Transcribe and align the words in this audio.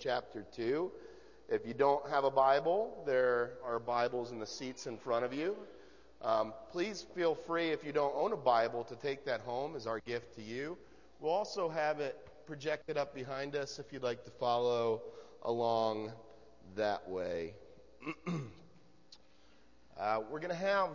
chapter 0.00 0.44
2. 0.54 0.90
If 1.48 1.66
you 1.66 1.74
don't 1.74 2.08
have 2.08 2.24
a 2.24 2.30
Bible, 2.30 3.02
there 3.06 3.52
are 3.64 3.78
Bibles 3.78 4.30
in 4.30 4.38
the 4.38 4.46
seats 4.46 4.86
in 4.86 4.96
front 4.96 5.24
of 5.24 5.34
you. 5.34 5.56
Um, 6.22 6.54
please 6.70 7.04
feel 7.14 7.34
free, 7.34 7.70
if 7.70 7.84
you 7.84 7.92
don't 7.92 8.14
own 8.16 8.32
a 8.32 8.36
Bible, 8.36 8.84
to 8.84 8.96
take 8.96 9.24
that 9.24 9.40
home 9.40 9.74
as 9.74 9.86
our 9.86 10.00
gift 10.00 10.34
to 10.36 10.42
you. 10.42 10.78
We'll 11.20 11.32
also 11.32 11.68
have 11.68 12.00
it 12.00 12.16
projected 12.46 12.96
up 12.96 13.14
behind 13.14 13.56
us 13.56 13.78
if 13.78 13.92
you'd 13.92 14.02
like 14.02 14.24
to 14.24 14.30
follow 14.30 15.02
along 15.42 16.12
that 16.76 17.08
way. 17.08 17.54
uh, 19.98 20.20
we're 20.30 20.40
going 20.40 20.50
to 20.50 20.54
have 20.54 20.90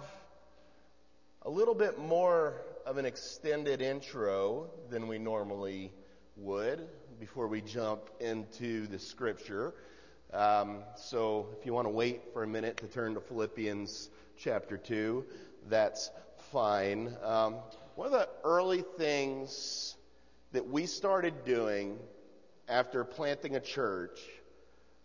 a 1.44 1.50
little 1.50 1.76
bit 1.76 2.00
more 2.00 2.62
of 2.86 2.98
an 2.98 3.06
extended 3.06 3.82
intro 3.82 4.70
than 4.90 5.08
we 5.08 5.18
normally 5.18 5.92
would 6.38 6.88
before 7.20 7.48
we 7.48 7.62
jump 7.62 8.10
into 8.20 8.88
the 8.88 9.00
scripture. 9.00 9.74
Um, 10.34 10.84
so 10.96 11.48
if 11.60 11.66
you 11.66 11.74
want 11.74 11.86
to 11.86 11.92
wait 11.92 12.22
for 12.34 12.44
a 12.44 12.48
minute 12.48 12.78
to 12.78 12.88
turn 12.88 13.16
to 13.16 13.22
Philippians 13.22 14.10
chapter 14.38 14.78
2, 14.78 15.26
that's 15.70 16.12
fine. 16.52 17.16
Um, 17.24 17.56
one 17.96 18.08
of 18.08 18.14
the 18.14 18.30
early 18.44 18.84
things 18.98 19.96
that 20.52 20.68
we 20.68 20.86
started 20.86 21.46
doing 21.46 21.98
after 22.68 23.04
planting 23.04 23.56
a 23.56 23.60
church 23.60 24.20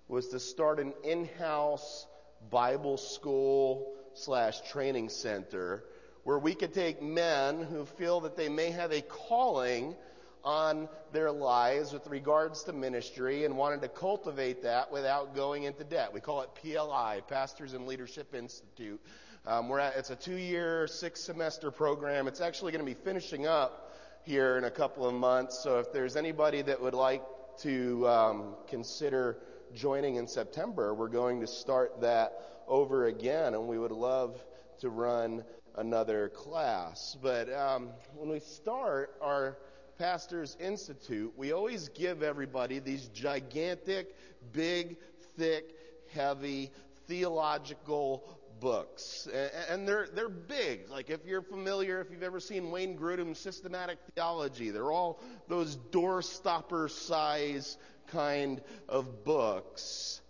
was 0.09 0.29
to 0.29 0.41
start 0.41 0.81
an 0.81 0.93
in-house 1.05 2.07
Bible 2.51 2.99
school 2.99 3.95
slash 4.15 4.61
training 4.71 5.09
center 5.09 5.85
where 6.25 6.39
we 6.39 6.55
could 6.55 6.75
take 6.75 7.03
men 7.03 7.63
who 7.63 7.85
feel 7.85 8.21
that 8.21 8.37
they 8.37 8.49
may 8.49 8.71
have 8.71 8.93
a 8.93 9.01
calling 9.01 9.97
on 10.45 10.89
their 11.13 11.31
lives 11.31 11.93
with 11.93 12.07
regards 12.07 12.65
to 12.65 12.73
ministry 12.73 13.45
and 13.45 13.57
wanted 13.57 13.83
to 13.83 13.89
cultivate 13.89 14.63
that 14.63 14.91
without 14.91 15.35
going 15.35 15.65
into 15.65 15.85
debt. 15.85 16.13
We 16.13 16.21
call 16.21 16.43
it 16.43 16.51
PLI, 16.55 17.23
Pastors 17.29 17.75
and 17.75 17.87
Leadership 17.87 18.35
Institute. 18.35 19.01
Um, 19.47 19.69
we're 19.69 19.81
at, 19.81 19.97
it's 19.97 20.11
a 20.11 20.17
two-year, 20.17 20.87
six-semester 20.87 21.71
program. 21.71 22.29
It's 22.29 22.41
actually 22.41 22.73
going 22.73 22.85
to 22.85 22.91
be 22.91 22.99
finishing 23.03 23.47
up 23.47 23.93
here 24.25 24.57
in 24.57 24.65
a 24.65 24.71
couple 24.71 25.07
of 25.07 25.15
months. 25.15 25.59
So 25.63 25.79
if 25.79 25.93
there's 25.93 26.17
anybody 26.17 26.63
that 26.63 26.81
would 26.81 26.95
like 26.95 27.23
to 27.59 28.09
um, 28.09 28.55
consider 28.69 29.39
joining 29.75 30.17
in 30.17 30.27
September, 30.27 30.95
we're 30.95 31.09
going 31.09 31.41
to 31.41 31.47
start 31.47 32.01
that 32.03 32.33
over 32.69 33.07
again, 33.07 33.55
and 33.55 33.67
we 33.67 33.79
would 33.79 33.93
love 33.93 34.41
to 34.81 34.91
run 34.91 35.45
another 35.77 36.29
class. 36.29 37.17
But 37.21 37.53
um, 37.53 37.91
when 38.15 38.29
we 38.29 38.41
start 38.41 39.15
our 39.21 39.57
Pastors 39.99 40.57
Institute, 40.61 41.33
we 41.37 41.53
always 41.53 41.89
give 41.91 42.23
everybody 42.23 42.79
these 42.79 43.09
gigantic, 43.09 44.15
big, 44.53 44.97
thick, 45.37 45.75
heavy 46.13 46.71
theological 47.07 48.25
books. 48.61 49.29
And 49.69 49.87
they're, 49.87 50.09
they're 50.15 50.29
big. 50.29 50.89
Like 50.89 51.11
if 51.11 51.27
you're 51.27 51.43
familiar, 51.43 52.01
if 52.01 52.11
you've 52.11 52.23
ever 52.23 52.41
seen 52.41 52.71
Wayne 52.71 52.97
Grudem's 52.97 53.39
systematic 53.39 53.99
theology, 54.15 54.71
they're 54.71 54.93
all 54.93 55.21
those 55.49 55.77
doorstopper 55.91 56.89
size 56.89 57.77
kind 58.07 58.63
of 58.89 59.25
books. 59.25 60.21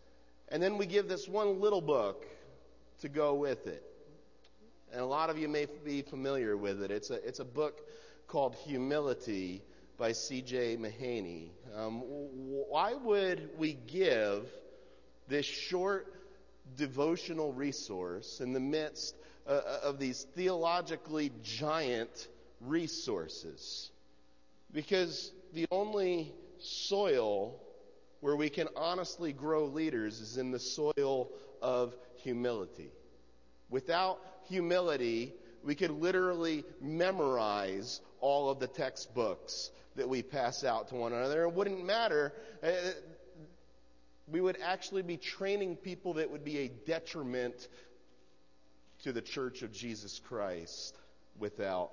And 0.48 0.62
then 0.62 0.78
we 0.78 0.86
give 0.86 1.08
this 1.08 1.28
one 1.28 1.60
little 1.60 1.80
book 1.80 2.26
to 3.00 3.08
go 3.08 3.34
with 3.34 3.66
it. 3.66 3.82
And 4.92 5.00
a 5.00 5.06
lot 5.06 5.30
of 5.30 5.38
you 5.38 5.48
may 5.48 5.66
be 5.84 6.02
familiar 6.02 6.56
with 6.56 6.82
it. 6.82 6.90
It's 6.90 7.10
a, 7.10 7.26
it's 7.26 7.40
a 7.40 7.44
book 7.44 7.80
called 8.32 8.56
Humility 8.64 9.62
by 9.98 10.12
C.J. 10.12 10.78
Mahaney. 10.78 11.50
Um, 11.76 12.00
why 12.00 12.94
would 12.94 13.50
we 13.58 13.74
give 13.74 14.46
this 15.28 15.44
short 15.44 16.06
devotional 16.78 17.52
resource 17.52 18.40
in 18.40 18.54
the 18.54 18.60
midst 18.60 19.14
uh, 19.46 19.50
uh, 19.50 19.78
of 19.84 19.98
these 19.98 20.26
theologically 20.34 21.30
giant 21.42 22.28
resources? 22.62 23.90
Because 24.72 25.30
the 25.52 25.66
only 25.70 26.32
soil 26.58 27.60
where 28.20 28.34
we 28.34 28.48
can 28.48 28.68
honestly 28.76 29.34
grow 29.34 29.66
leaders 29.66 30.20
is 30.20 30.38
in 30.38 30.52
the 30.52 30.58
soil 30.58 31.28
of 31.60 31.94
humility. 32.16 32.92
Without 33.68 34.20
humility, 34.48 35.34
we 35.64 35.74
could 35.74 35.90
literally 35.90 36.64
memorize 36.80 38.00
all 38.20 38.50
of 38.50 38.58
the 38.58 38.66
textbooks 38.66 39.70
that 39.96 40.08
we 40.08 40.22
pass 40.22 40.64
out 40.64 40.88
to 40.88 40.94
one 40.94 41.12
another. 41.12 41.44
It 41.44 41.52
wouldn't 41.52 41.84
matter. 41.84 42.32
Uh, 42.62 42.70
we 44.26 44.40
would 44.40 44.58
actually 44.62 45.02
be 45.02 45.16
training 45.16 45.76
people 45.76 46.14
that 46.14 46.30
would 46.30 46.44
be 46.44 46.58
a 46.58 46.68
detriment 46.68 47.68
to 49.02 49.12
the 49.12 49.20
church 49.20 49.62
of 49.62 49.72
Jesus 49.72 50.20
Christ 50.20 50.96
without 51.38 51.90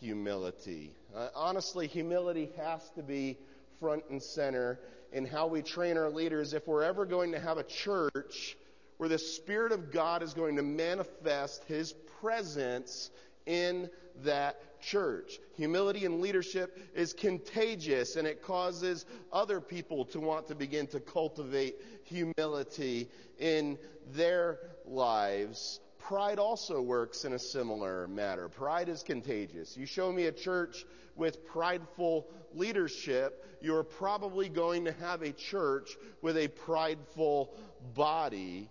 humility. 0.00 0.92
Uh, 1.14 1.28
honestly, 1.34 1.86
humility 1.86 2.50
has 2.56 2.88
to 2.96 3.02
be 3.02 3.38
front 3.80 4.04
and 4.10 4.22
center 4.22 4.78
in 5.12 5.26
how 5.26 5.46
we 5.46 5.62
train 5.62 5.96
our 5.96 6.10
leaders 6.10 6.54
if 6.54 6.66
we're 6.66 6.82
ever 6.82 7.04
going 7.04 7.32
to 7.32 7.40
have 7.40 7.58
a 7.58 7.64
church 7.64 8.56
where 8.96 9.08
the 9.08 9.18
Spirit 9.18 9.72
of 9.72 9.90
God 9.92 10.22
is 10.22 10.34
going 10.34 10.56
to 10.56 10.62
manifest 10.62 11.64
His 11.64 11.92
presence 12.24 13.10
in 13.44 13.90
that 14.24 14.80
church. 14.80 15.38
Humility 15.56 16.06
and 16.06 16.22
leadership 16.22 16.78
is 16.94 17.12
contagious 17.12 18.16
and 18.16 18.26
it 18.26 18.40
causes 18.40 19.04
other 19.30 19.60
people 19.60 20.06
to 20.06 20.20
want 20.20 20.48
to 20.48 20.54
begin 20.54 20.86
to 20.86 21.00
cultivate 21.00 21.76
humility 22.04 23.10
in 23.38 23.76
their 24.14 24.58
lives. 24.86 25.80
Pride 25.98 26.38
also 26.38 26.80
works 26.80 27.26
in 27.26 27.34
a 27.34 27.38
similar 27.38 28.08
manner. 28.08 28.48
Pride 28.48 28.88
is 28.88 29.02
contagious. 29.02 29.76
You 29.76 29.84
show 29.84 30.10
me 30.10 30.24
a 30.24 30.32
church 30.32 30.86
with 31.16 31.44
prideful 31.44 32.26
leadership, 32.54 33.58
you're 33.60 33.84
probably 33.84 34.48
going 34.48 34.86
to 34.86 34.92
have 34.92 35.20
a 35.20 35.32
church 35.32 35.96
with 36.22 36.38
a 36.38 36.48
prideful 36.48 37.54
body 37.94 38.68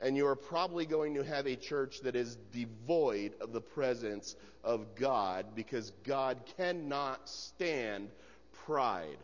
and 0.00 0.16
you 0.16 0.26
are 0.26 0.36
probably 0.36 0.86
going 0.86 1.14
to 1.14 1.24
have 1.24 1.46
a 1.46 1.56
church 1.56 2.00
that 2.02 2.14
is 2.14 2.36
devoid 2.52 3.34
of 3.40 3.52
the 3.52 3.60
presence 3.60 4.36
of 4.62 4.94
God 4.94 5.46
because 5.54 5.92
God 6.04 6.38
cannot 6.56 7.28
stand 7.28 8.10
pride. 8.64 9.18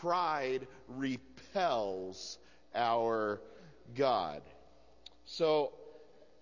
Pride 0.00 0.66
repels 0.88 2.38
our 2.74 3.40
God. 3.96 4.42
So, 5.24 5.72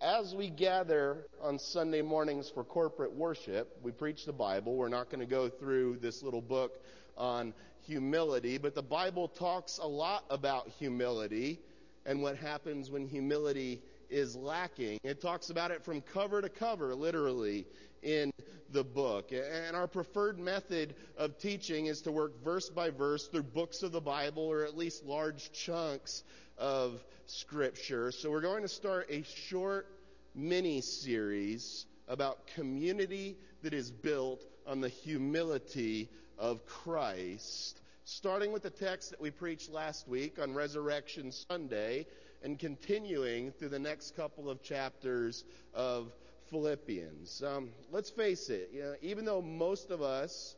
as 0.02 0.34
we 0.34 0.48
gather 0.48 1.26
on 1.42 1.58
Sunday 1.58 2.00
mornings 2.00 2.48
for 2.48 2.64
corporate 2.64 3.12
worship, 3.12 3.78
we 3.82 3.92
preach 3.92 4.24
the 4.24 4.32
Bible. 4.32 4.74
We're 4.74 4.88
not 4.88 5.10
going 5.10 5.20
to 5.20 5.26
go 5.26 5.48
through 5.48 5.98
this 5.98 6.22
little 6.22 6.40
book 6.40 6.82
on 7.18 7.52
humility, 7.82 8.56
but 8.56 8.74
the 8.74 8.82
Bible 8.82 9.28
talks 9.28 9.78
a 9.78 9.86
lot 9.86 10.24
about 10.30 10.68
humility 10.78 11.60
and 12.06 12.22
what 12.22 12.36
happens 12.36 12.90
when 12.90 13.06
humility 13.06 13.82
is 14.08 14.34
lacking. 14.36 14.98
It 15.04 15.20
talks 15.20 15.50
about 15.50 15.70
it 15.70 15.84
from 15.84 16.00
cover 16.00 16.42
to 16.42 16.48
cover, 16.48 16.94
literally, 16.94 17.66
in 18.02 18.32
the 18.72 18.84
book. 18.84 19.32
And 19.32 19.76
our 19.76 19.86
preferred 19.86 20.38
method 20.38 20.94
of 21.16 21.38
teaching 21.38 21.86
is 21.86 22.02
to 22.02 22.12
work 22.12 22.42
verse 22.42 22.68
by 22.70 22.90
verse 22.90 23.26
through 23.28 23.44
books 23.44 23.82
of 23.82 23.92
the 23.92 24.00
Bible 24.00 24.44
or 24.44 24.64
at 24.64 24.76
least 24.76 25.04
large 25.04 25.52
chunks 25.52 26.24
of 26.58 27.02
Scripture. 27.26 28.10
So 28.12 28.30
we're 28.30 28.40
going 28.40 28.62
to 28.62 28.68
start 28.68 29.06
a 29.10 29.22
short 29.22 29.86
mini 30.34 30.80
series 30.80 31.86
about 32.08 32.46
community 32.54 33.36
that 33.62 33.74
is 33.74 33.90
built 33.90 34.44
on 34.66 34.80
the 34.80 34.88
humility 34.88 36.08
of 36.38 36.64
Christ 36.66 37.79
starting 38.04 38.52
with 38.52 38.62
the 38.62 38.70
text 38.70 39.10
that 39.10 39.20
we 39.20 39.30
preached 39.30 39.70
last 39.70 40.08
week 40.08 40.38
on 40.40 40.54
Resurrection 40.54 41.32
Sunday 41.32 42.06
and 42.42 42.58
continuing 42.58 43.52
through 43.52 43.68
the 43.68 43.78
next 43.78 44.16
couple 44.16 44.48
of 44.48 44.62
chapters 44.62 45.44
of 45.74 46.12
Philippians. 46.50 47.42
Um, 47.42 47.70
let's 47.90 48.10
face 48.10 48.48
it, 48.48 48.70
you 48.72 48.82
know, 48.82 48.94
even 49.02 49.24
though 49.24 49.42
most 49.42 49.90
of 49.90 50.02
us 50.02 50.56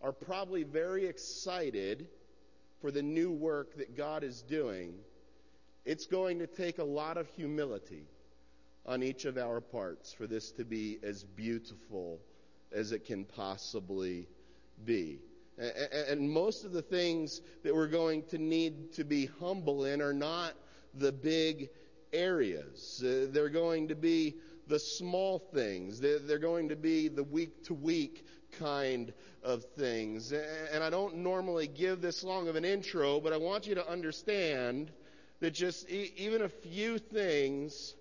are 0.00 0.12
probably 0.12 0.62
very 0.62 1.06
excited 1.06 2.08
for 2.80 2.90
the 2.90 3.02
new 3.02 3.30
work 3.30 3.76
that 3.76 3.96
God 3.96 4.24
is 4.24 4.42
doing, 4.42 4.94
it's 5.84 6.06
going 6.06 6.38
to 6.38 6.46
take 6.46 6.78
a 6.78 6.84
lot 6.84 7.16
of 7.16 7.28
humility 7.30 8.06
on 8.86 9.02
each 9.02 9.24
of 9.24 9.36
our 9.36 9.60
parts 9.60 10.12
for 10.12 10.26
this 10.26 10.52
to 10.52 10.64
be 10.64 10.98
as 11.02 11.22
beautiful 11.22 12.20
as 12.72 12.92
it 12.92 13.04
can 13.04 13.24
possibly 13.24 14.26
be. 14.84 15.20
And 15.58 16.30
most 16.30 16.64
of 16.64 16.72
the 16.72 16.82
things 16.82 17.40
that 17.62 17.74
we're 17.74 17.88
going 17.88 18.22
to 18.24 18.38
need 18.38 18.92
to 18.94 19.04
be 19.04 19.26
humble 19.38 19.84
in 19.84 20.00
are 20.00 20.14
not 20.14 20.54
the 20.94 21.12
big 21.12 21.68
areas. 22.12 23.02
Uh, 23.04 23.26
they're 23.30 23.48
going 23.48 23.88
to 23.88 23.94
be 23.94 24.36
the 24.66 24.78
small 24.78 25.38
things. 25.38 26.00
They're, 26.00 26.38
going 26.38 26.68
to 26.70 26.76
be 26.76 27.08
the 27.08 27.24
week 27.24 27.64
to 27.64 27.74
week 27.74 28.26
kind 28.58 29.12
of 29.42 29.64
things. 29.76 30.32
And 30.32 30.82
I 30.82 30.90
don't 30.90 31.16
normally 31.16 31.66
give 31.66 32.00
this 32.00 32.22
long 32.22 32.48
of 32.48 32.56
an 32.56 32.64
intro, 32.64 33.20
but 33.20 33.32
I 33.32 33.36
want 33.36 33.66
you 33.66 33.74
to 33.74 33.88
understand 33.88 34.90
that 35.40 35.52
just 35.52 35.88
even 35.88 36.42
a 36.42 36.48
few 36.48 36.98
things 36.98 37.94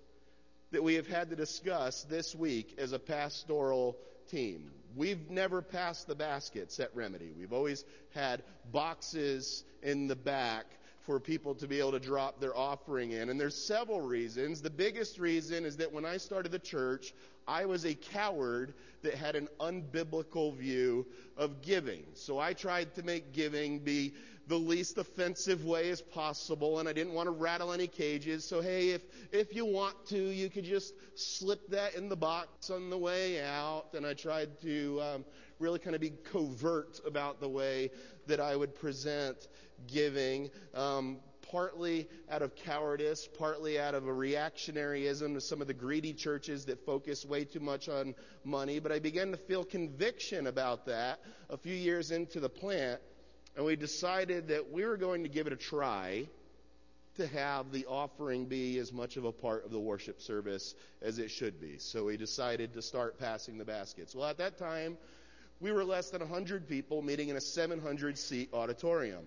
that 0.71 0.83
we 0.83 0.95
have 0.95 1.07
had 1.07 1.30
to 1.31 1.36
discuss 1.36 2.04
this 2.04 2.36
week 2.36 2.75
as 2.77 2.94
a 2.94 3.00
pastoral 3.00 3.97
team. 4.30 4.71
We've 4.95 5.29
never 5.29 5.61
passed 5.61 6.07
the 6.07 6.15
baskets 6.15 6.79
at 6.79 6.95
Remedy. 6.95 7.31
We've 7.38 7.53
always 7.53 7.85
had 8.13 8.43
boxes 8.71 9.63
in 9.83 10.07
the 10.07 10.15
back 10.15 10.65
for 11.01 11.19
people 11.19 11.55
to 11.55 11.67
be 11.67 11.79
able 11.79 11.91
to 11.93 11.99
drop 11.99 12.39
their 12.39 12.55
offering 12.55 13.11
in. 13.11 13.29
And 13.29 13.39
there's 13.39 13.55
several 13.55 14.01
reasons. 14.01 14.61
The 14.61 14.69
biggest 14.69 15.17
reason 15.17 15.65
is 15.65 15.77
that 15.77 15.91
when 15.91 16.05
I 16.05 16.17
started 16.17 16.51
the 16.51 16.59
church, 16.59 17.13
I 17.47 17.65
was 17.65 17.85
a 17.85 17.93
coward 17.93 18.73
that 19.01 19.15
had 19.15 19.35
an 19.35 19.47
unbiblical 19.59 20.55
view 20.55 21.05
of 21.38 21.61
giving. 21.61 22.03
So 22.13 22.39
I 22.39 22.53
tried 22.53 22.93
to 22.95 23.03
make 23.03 23.33
giving 23.33 23.79
be 23.79 24.13
the 24.47 24.57
least 24.57 24.97
offensive 24.97 25.65
way 25.65 25.89
as 25.89 26.01
possible, 26.01 26.79
and 26.79 26.89
I 26.89 26.93
didn't 26.93 27.13
want 27.13 27.27
to 27.27 27.31
rattle 27.31 27.71
any 27.71 27.88
cages. 27.88 28.43
So 28.43 28.61
hey, 28.61 28.89
if 28.89 29.01
if 29.31 29.55
you 29.55 29.65
want 29.65 30.05
to, 30.07 30.17
you 30.17 30.49
could 30.49 30.65
just 30.65 30.93
slip 31.15 31.69
that 31.69 31.95
in 31.95 32.09
the 32.09 32.15
box 32.15 32.69
on 32.69 32.89
the 32.89 32.97
way 32.97 33.41
out. 33.41 33.94
And 33.94 34.05
I 34.05 34.13
tried 34.13 34.59
to 34.61 35.01
um, 35.01 35.25
really 35.59 35.79
kind 35.79 35.95
of 35.95 36.01
be 36.01 36.11
covert 36.31 36.99
about 37.05 37.39
the 37.39 37.49
way 37.49 37.91
that 38.27 38.39
I 38.39 38.55
would 38.55 38.75
present 38.75 39.47
giving. 39.87 40.49
Um, 40.73 41.17
partly 41.51 42.07
out 42.30 42.42
of 42.42 42.56
cowardice, 42.56 43.27
partly 43.38 43.80
out 43.80 43.94
of 43.94 44.07
a 44.07 44.12
reactionaryism 44.12 45.33
to 45.33 45.42
some 45.42 45.62
of 45.62 45.68
the 45.68 45.74
greedy 45.74 46.13
churches 46.13 46.65
that 46.65 46.86
focus 46.86 47.25
way 47.25 47.44
too 47.44 47.59
much 47.59 47.89
on 47.89 48.15
money. 48.44 48.80
But 48.80 48.92
I 48.92 49.00
began 49.00 49.31
to 49.31 49.38
feel 49.38 49.63
conviction 49.63 50.48
about 50.48 50.86
that 50.86 51.19
a 51.50 51.57
few 51.57 51.75
years 51.75 52.12
into 52.12 52.39
the 52.39 52.50
plant, 52.50 53.01
and 53.56 53.65
we 53.65 53.75
decided 53.75 54.48
that 54.48 54.71
we 54.71 54.86
were 54.86 54.98
going 54.98 55.24
to 55.24 55.30
give 55.30 55.48
it 55.48 55.53
a 55.53 55.57
try 55.57 56.27
to 57.18 57.27
have 57.27 57.71
the 57.71 57.86
offering 57.88 58.45
be 58.45 58.77
as 58.77 58.94
much 58.94 59.18
of 59.18 59.25
a 59.25 59.31
part 59.31 59.65
of 59.65 59.71
the 59.71 59.80
worship 59.80 60.21
service 60.21 60.75
as 61.01 61.19
it 61.19 61.30
should 61.30 61.59
be. 61.59 61.77
So 61.77 62.06
we 62.06 62.15
decided 62.15 62.74
to 62.74 62.81
start 62.81 63.19
passing 63.19 63.57
the 63.57 63.65
baskets. 63.65 64.15
Well, 64.15 64.30
at 64.30 64.38
that 64.38 64.57
time, 64.57 64.97
we 65.59 65.71
were 65.71 65.83
less 65.83 66.09
than 66.09 66.21
100 66.21 66.68
people 66.69 67.01
meeting 67.01 67.27
in 67.30 67.36
a 67.36 67.42
700 67.42 68.18
seat 68.18 68.50
auditorium. 68.54 69.25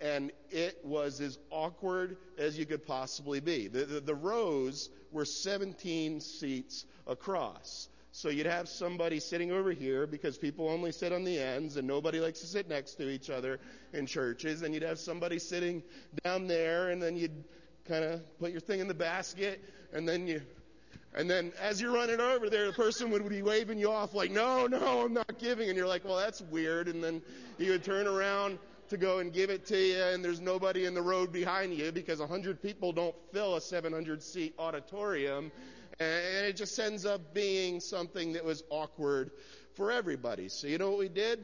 And 0.00 0.30
it 0.50 0.78
was 0.84 1.20
as 1.20 1.38
awkward 1.50 2.18
as 2.38 2.58
you 2.58 2.66
could 2.66 2.86
possibly 2.86 3.40
be. 3.40 3.68
The, 3.68 3.84
the, 3.84 4.00
the 4.00 4.14
rows 4.14 4.90
were 5.10 5.24
17 5.24 6.20
seats 6.20 6.84
across. 7.06 7.88
So 8.12 8.28
you'd 8.30 8.46
have 8.46 8.68
somebody 8.68 9.20
sitting 9.20 9.52
over 9.52 9.72
here 9.72 10.06
because 10.06 10.38
people 10.38 10.68
only 10.68 10.92
sit 10.92 11.12
on 11.12 11.24
the 11.24 11.38
ends 11.38 11.76
and 11.76 11.86
nobody 11.86 12.20
likes 12.20 12.40
to 12.40 12.46
sit 12.46 12.68
next 12.68 12.94
to 12.94 13.10
each 13.10 13.28
other 13.30 13.58
in 13.92 14.06
churches. 14.06 14.62
And 14.62 14.72
you'd 14.72 14.82
have 14.82 14.98
somebody 14.98 15.38
sitting 15.38 15.82
down 16.24 16.46
there 16.46 16.88
and 16.90 17.02
then 17.02 17.16
you'd 17.16 17.44
kind 17.86 18.04
of 18.04 18.38
put 18.38 18.52
your 18.52 18.60
thing 18.60 18.80
in 18.80 18.88
the 18.88 18.94
basket 18.94 19.62
and 19.92 20.08
then 20.08 20.26
you 20.26 20.40
and 21.16 21.30
then 21.30 21.52
as 21.62 21.80
you're 21.80 21.92
running 21.92 22.20
over 22.20 22.50
there, 22.50 22.66
the 22.66 22.74
person 22.74 23.10
would 23.10 23.26
be 23.26 23.40
waving 23.40 23.78
you 23.78 23.90
off 23.90 24.12
like, 24.12 24.30
no, 24.30 24.66
no, 24.66 25.04
I'm 25.06 25.14
not 25.14 25.38
giving. 25.38 25.68
And 25.68 25.76
you're 25.76 25.86
like, 25.86 26.04
well, 26.04 26.18
that's 26.18 26.42
weird. 26.42 26.88
And 26.88 27.02
then 27.02 27.22
you 27.58 27.70
would 27.72 27.84
turn 27.84 28.06
around 28.06 28.58
to 28.88 28.96
go 28.96 29.18
and 29.18 29.32
give 29.32 29.50
it 29.50 29.66
to 29.66 29.76
you, 29.78 30.02
and 30.02 30.24
there's 30.24 30.40
nobody 30.40 30.84
in 30.84 30.94
the 30.94 31.02
road 31.02 31.32
behind 31.32 31.74
you 31.74 31.92
because 31.92 32.20
100 32.20 32.62
people 32.62 32.92
don't 32.92 33.14
fill 33.32 33.56
a 33.56 33.60
700 33.60 34.22
seat 34.22 34.54
auditorium. 34.58 35.50
And 35.98 36.46
it 36.46 36.56
just 36.56 36.78
ends 36.78 37.06
up 37.06 37.32
being 37.32 37.80
something 37.80 38.34
that 38.34 38.44
was 38.44 38.62
awkward 38.70 39.30
for 39.74 39.90
everybody. 39.90 40.48
So, 40.48 40.66
you 40.66 40.78
know 40.78 40.90
what 40.90 40.98
we 40.98 41.08
did? 41.08 41.40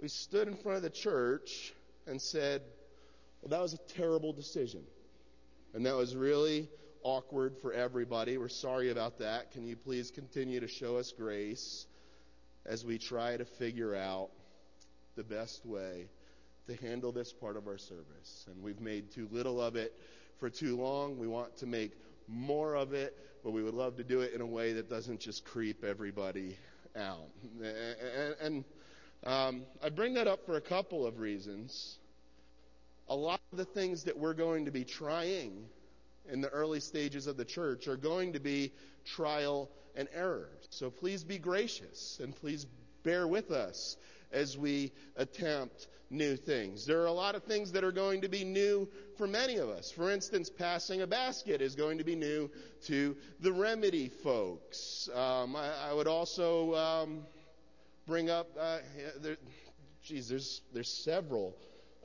We 0.00 0.08
stood 0.08 0.48
in 0.48 0.56
front 0.56 0.76
of 0.76 0.82
the 0.82 0.90
church 0.90 1.72
and 2.06 2.20
said, 2.20 2.62
Well, 3.42 3.50
that 3.50 3.60
was 3.60 3.74
a 3.74 3.94
terrible 3.94 4.32
decision. 4.32 4.82
And 5.74 5.86
that 5.86 5.94
was 5.94 6.16
really 6.16 6.68
awkward 7.02 7.56
for 7.62 7.72
everybody. 7.72 8.38
We're 8.38 8.48
sorry 8.48 8.90
about 8.90 9.18
that. 9.18 9.52
Can 9.52 9.66
you 9.66 9.76
please 9.76 10.10
continue 10.10 10.60
to 10.60 10.68
show 10.68 10.96
us 10.96 11.12
grace 11.12 11.86
as 12.66 12.84
we 12.84 12.98
try 12.98 13.36
to 13.36 13.44
figure 13.44 13.94
out 13.94 14.30
the 15.16 15.24
best 15.24 15.64
way 15.64 16.06
to 16.68 16.76
handle 16.76 17.12
this 17.12 17.32
part 17.32 17.56
of 17.56 17.66
our 17.66 17.78
service? 17.78 18.46
And 18.46 18.62
we've 18.62 18.80
made 18.80 19.10
too 19.10 19.28
little 19.30 19.60
of 19.60 19.76
it 19.76 19.92
for 20.38 20.48
too 20.48 20.76
long. 20.76 21.18
We 21.18 21.26
want 21.26 21.56
to 21.58 21.66
make 21.66 21.92
more 22.28 22.74
of 22.74 22.92
it, 22.92 23.16
but 23.42 23.50
we 23.50 23.62
would 23.62 23.74
love 23.74 23.96
to 23.96 24.04
do 24.04 24.20
it 24.20 24.32
in 24.32 24.40
a 24.40 24.46
way 24.46 24.74
that 24.74 24.88
doesn't 24.88 25.20
just 25.20 25.44
creep 25.44 25.84
everybody 25.84 26.56
out. 26.96 27.30
And, 27.62 28.36
and 28.40 28.64
um, 29.24 29.62
I 29.82 29.88
bring 29.88 30.14
that 30.14 30.28
up 30.28 30.46
for 30.46 30.56
a 30.56 30.60
couple 30.60 31.06
of 31.06 31.18
reasons. 31.18 31.98
A 33.08 33.16
lot 33.16 33.40
of 33.52 33.58
the 33.58 33.64
things 33.64 34.04
that 34.04 34.18
we're 34.18 34.34
going 34.34 34.66
to 34.66 34.70
be 34.70 34.84
trying 34.84 35.64
in 36.30 36.40
the 36.40 36.48
early 36.48 36.80
stages 36.80 37.26
of 37.26 37.36
the 37.36 37.44
church 37.44 37.88
are 37.88 37.96
going 37.96 38.34
to 38.34 38.40
be 38.40 38.72
trial 39.04 39.70
and 39.96 40.08
error. 40.14 40.50
So 40.70 40.90
please 40.90 41.24
be 41.24 41.38
gracious 41.38 42.20
and 42.22 42.36
please 42.36 42.66
bear 43.02 43.26
with 43.26 43.50
us 43.50 43.96
as 44.32 44.58
we 44.58 44.92
attempt 45.16 45.88
new 46.10 46.36
things. 46.36 46.86
There 46.86 47.00
are 47.02 47.06
a 47.06 47.12
lot 47.12 47.34
of 47.34 47.44
things 47.44 47.72
that 47.72 47.84
are 47.84 47.92
going 47.92 48.22
to 48.22 48.28
be 48.28 48.44
new 48.44 48.88
for 49.16 49.26
many 49.26 49.56
of 49.56 49.68
us. 49.68 49.90
For 49.90 50.10
instance, 50.10 50.48
passing 50.48 51.02
a 51.02 51.06
basket 51.06 51.60
is 51.60 51.74
going 51.74 51.98
to 51.98 52.04
be 52.04 52.14
new 52.14 52.50
to 52.84 53.16
the 53.40 53.52
remedy 53.52 54.08
folks. 54.08 55.08
Um, 55.14 55.54
I, 55.54 55.90
I, 55.90 55.92
would 55.92 56.06
also 56.06 56.74
um, 56.74 57.26
bring 58.06 58.30
up, 58.30 58.48
uh, 58.58 58.78
there, 59.20 59.36
geez, 60.02 60.28
there's, 60.28 60.62
there's 60.72 60.88
several 60.88 61.54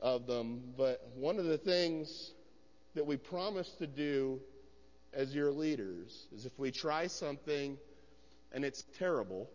of 0.00 0.26
them, 0.26 0.62
but 0.76 1.06
one 1.14 1.38
of 1.38 1.46
the 1.46 1.58
things 1.58 2.32
that 2.94 3.06
we 3.06 3.16
promise 3.16 3.70
to 3.78 3.86
do 3.86 4.40
as 5.14 5.34
your 5.34 5.50
leaders 5.50 6.26
is 6.34 6.44
if 6.44 6.58
we 6.58 6.70
try 6.70 7.06
something 7.06 7.78
and 8.52 8.64
it's 8.64 8.84
terrible, 8.98 9.48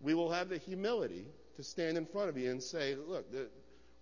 we 0.00 0.14
will 0.14 0.30
have 0.30 0.48
the 0.48 0.58
humility 0.58 1.26
to 1.56 1.62
stand 1.62 1.96
in 1.96 2.06
front 2.06 2.28
of 2.28 2.36
you 2.36 2.50
and 2.50 2.62
say, 2.62 2.96
look, 3.08 3.30
the, 3.30 3.48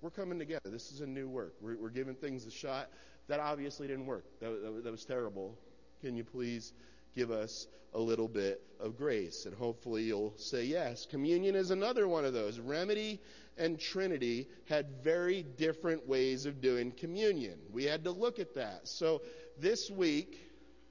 we're 0.00 0.10
coming 0.10 0.38
together. 0.38 0.68
This 0.70 0.90
is 0.90 1.00
a 1.00 1.06
new 1.06 1.28
work. 1.28 1.54
We're, 1.60 1.76
we're 1.76 1.90
giving 1.90 2.14
things 2.14 2.46
a 2.46 2.50
shot. 2.50 2.90
That 3.28 3.40
obviously 3.40 3.86
didn't 3.86 4.06
work. 4.06 4.24
That, 4.40 4.62
that, 4.62 4.84
that 4.84 4.90
was 4.90 5.04
terrible. 5.04 5.56
Can 6.00 6.16
you 6.16 6.24
please 6.24 6.72
give 7.14 7.30
us 7.30 7.68
a 7.94 8.00
little 8.00 8.28
bit 8.28 8.62
of 8.80 8.96
grace? 8.96 9.46
And 9.46 9.54
hopefully 9.54 10.02
you'll 10.02 10.34
say 10.36 10.64
yes. 10.64 11.06
Communion 11.06 11.54
is 11.54 11.70
another 11.70 12.08
one 12.08 12.24
of 12.24 12.32
those. 12.32 12.58
Remedy 12.58 13.20
and 13.58 13.78
Trinity 13.78 14.48
had 14.68 14.86
very 15.04 15.42
different 15.42 16.08
ways 16.08 16.46
of 16.46 16.60
doing 16.60 16.90
communion. 16.90 17.58
We 17.70 17.84
had 17.84 18.04
to 18.04 18.10
look 18.10 18.38
at 18.38 18.54
that. 18.54 18.88
So 18.88 19.22
this 19.58 19.90
week, 19.90 20.40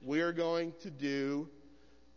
we 0.02 0.20
are 0.20 0.32
going 0.32 0.72
to 0.80 0.90
do 0.90 1.48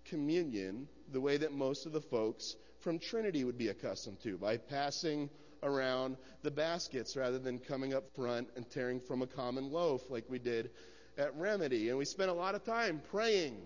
communion 0.06 0.88
the 1.12 1.20
way 1.20 1.38
that 1.38 1.52
most 1.52 1.86
of 1.86 1.92
the 1.92 2.02
folks 2.02 2.56
from 2.86 3.00
Trinity 3.00 3.44
would 3.44 3.58
be 3.58 3.70
accustomed 3.70 4.20
to 4.22 4.38
by 4.38 4.58
passing 4.58 5.28
around 5.64 6.18
the 6.44 6.52
baskets 6.52 7.18
rather 7.18 7.40
than 7.40 7.58
coming 7.58 7.96
up 7.96 8.04
front 8.16 8.48
and 8.56 8.70
tearing 8.70 9.00
from 9.00 9.24
a 9.24 9.28
common 9.28 9.72
loaf 9.72 10.04
like 10.12 10.24
we 10.30 10.38
did 10.38 10.70
at 11.18 11.36
Remedy. 11.36 11.90
And 11.90 11.98
we 11.98 12.06
spent 12.06 12.30
a 12.30 12.34
lot 12.34 12.54
of 12.54 12.64
time 12.64 13.02
praying 13.10 13.58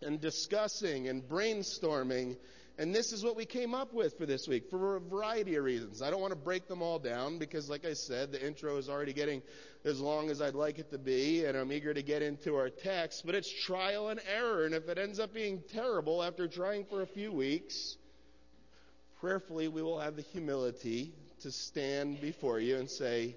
and 0.00 0.20
discussing 0.20 1.08
and 1.08 1.24
brainstorming. 1.24 2.36
And 2.78 2.94
this 2.94 3.12
is 3.12 3.24
what 3.24 3.34
we 3.34 3.46
came 3.46 3.74
up 3.74 3.92
with 3.92 4.16
for 4.16 4.26
this 4.26 4.46
week 4.46 4.70
for 4.70 4.94
a 4.94 5.00
variety 5.00 5.56
of 5.56 5.64
reasons. 5.64 6.00
I 6.00 6.10
don't 6.10 6.20
want 6.20 6.32
to 6.32 6.38
break 6.38 6.68
them 6.68 6.82
all 6.82 7.00
down 7.00 7.38
because, 7.38 7.68
like 7.68 7.84
I 7.84 7.94
said, 7.94 8.30
the 8.30 8.46
intro 8.46 8.76
is 8.76 8.88
already 8.88 9.12
getting 9.12 9.42
as 9.84 9.98
long 9.98 10.30
as 10.30 10.40
I'd 10.40 10.54
like 10.54 10.78
it 10.78 10.92
to 10.92 10.98
be, 10.98 11.46
and 11.46 11.58
I'm 11.58 11.72
eager 11.72 11.92
to 11.92 12.02
get 12.02 12.22
into 12.22 12.54
our 12.54 12.70
text. 12.70 13.26
But 13.26 13.34
it's 13.34 13.50
trial 13.64 14.10
and 14.10 14.20
error, 14.32 14.66
and 14.66 14.72
if 14.74 14.88
it 14.88 14.98
ends 14.98 15.18
up 15.18 15.34
being 15.34 15.64
terrible 15.72 16.22
after 16.22 16.46
trying 16.46 16.84
for 16.84 17.02
a 17.02 17.06
few 17.08 17.32
weeks, 17.32 17.96
prayerfully 19.20 19.68
we 19.68 19.82
will 19.82 19.98
have 19.98 20.16
the 20.16 20.22
humility 20.22 21.12
to 21.40 21.50
stand 21.50 22.20
before 22.20 22.60
you 22.60 22.76
and 22.76 22.88
say, 22.88 23.36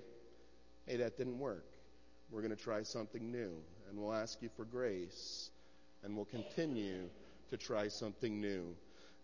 hey, 0.85 0.97
that 0.97 1.17
didn't 1.17 1.39
work. 1.39 1.65
We're 2.31 2.41
going 2.41 2.55
to 2.55 2.61
try 2.61 2.83
something 2.83 3.31
new. 3.31 3.51
And 3.89 3.97
we'll 3.97 4.13
ask 4.13 4.41
you 4.41 4.49
for 4.55 4.65
grace. 4.65 5.49
And 6.03 6.15
we'll 6.15 6.25
continue 6.25 7.09
to 7.49 7.57
try 7.57 7.87
something 7.87 8.39
new 8.39 8.75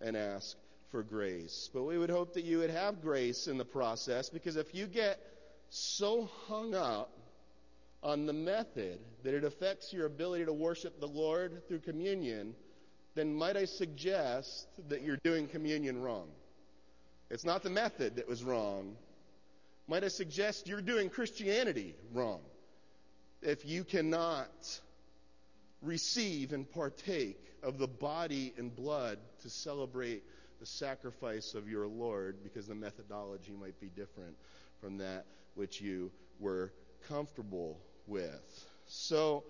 and 0.01 0.17
ask 0.17 0.57
for 0.91 1.03
grace. 1.03 1.69
But 1.73 1.83
we 1.83 1.97
would 1.97 2.09
hope 2.09 2.33
that 2.33 2.43
you 2.43 2.59
would 2.59 2.69
have 2.69 3.01
grace 3.01 3.47
in 3.47 3.57
the 3.57 3.65
process 3.65 4.29
because 4.29 4.55
if 4.55 4.73
you 4.73 4.87
get 4.87 5.19
so 5.69 6.29
hung 6.47 6.73
up 6.73 7.11
on 8.03 8.25
the 8.25 8.33
method 8.33 8.99
that 9.23 9.33
it 9.33 9.43
affects 9.43 9.91
your 9.91 10.05
ability 10.05 10.45
to 10.45 10.53
worship 10.53 10.99
the 10.99 11.07
Lord 11.07 11.67
through 11.67 11.79
communion, 11.79 12.55
then 13.15 13.33
might 13.33 13.57
I 13.57 13.65
suggest 13.65 14.67
that 14.89 15.01
you're 15.01 15.17
doing 15.23 15.47
communion 15.47 16.01
wrong? 16.01 16.27
It's 17.29 17.45
not 17.45 17.63
the 17.63 17.69
method 17.69 18.17
that 18.17 18.27
was 18.27 18.43
wrong. 18.43 18.95
Might 19.87 20.03
I 20.03 20.09
suggest 20.09 20.67
you're 20.67 20.81
doing 20.81 21.09
Christianity 21.09 21.95
wrong 22.13 22.41
if 23.41 23.65
you 23.65 23.83
cannot 23.83 24.49
receive 25.81 26.53
and 26.53 26.69
partake 26.69 27.39
of 27.63 27.77
the 27.77 27.87
body 27.87 28.53
and 28.57 28.75
blood 28.75 29.17
to 29.41 29.49
celebrate 29.49 30.23
the 30.59 30.65
sacrifice 30.65 31.53
of 31.53 31.67
your 31.67 31.87
Lord 31.87 32.37
because 32.43 32.67
the 32.67 32.75
methodology 32.75 33.53
might 33.59 33.79
be 33.79 33.87
different 33.87 34.35
from 34.79 34.97
that 34.99 35.25
which 35.55 35.81
you 35.81 36.11
were 36.39 36.71
comfortable 37.07 37.79
with. 38.07 38.67
So, 38.87 39.43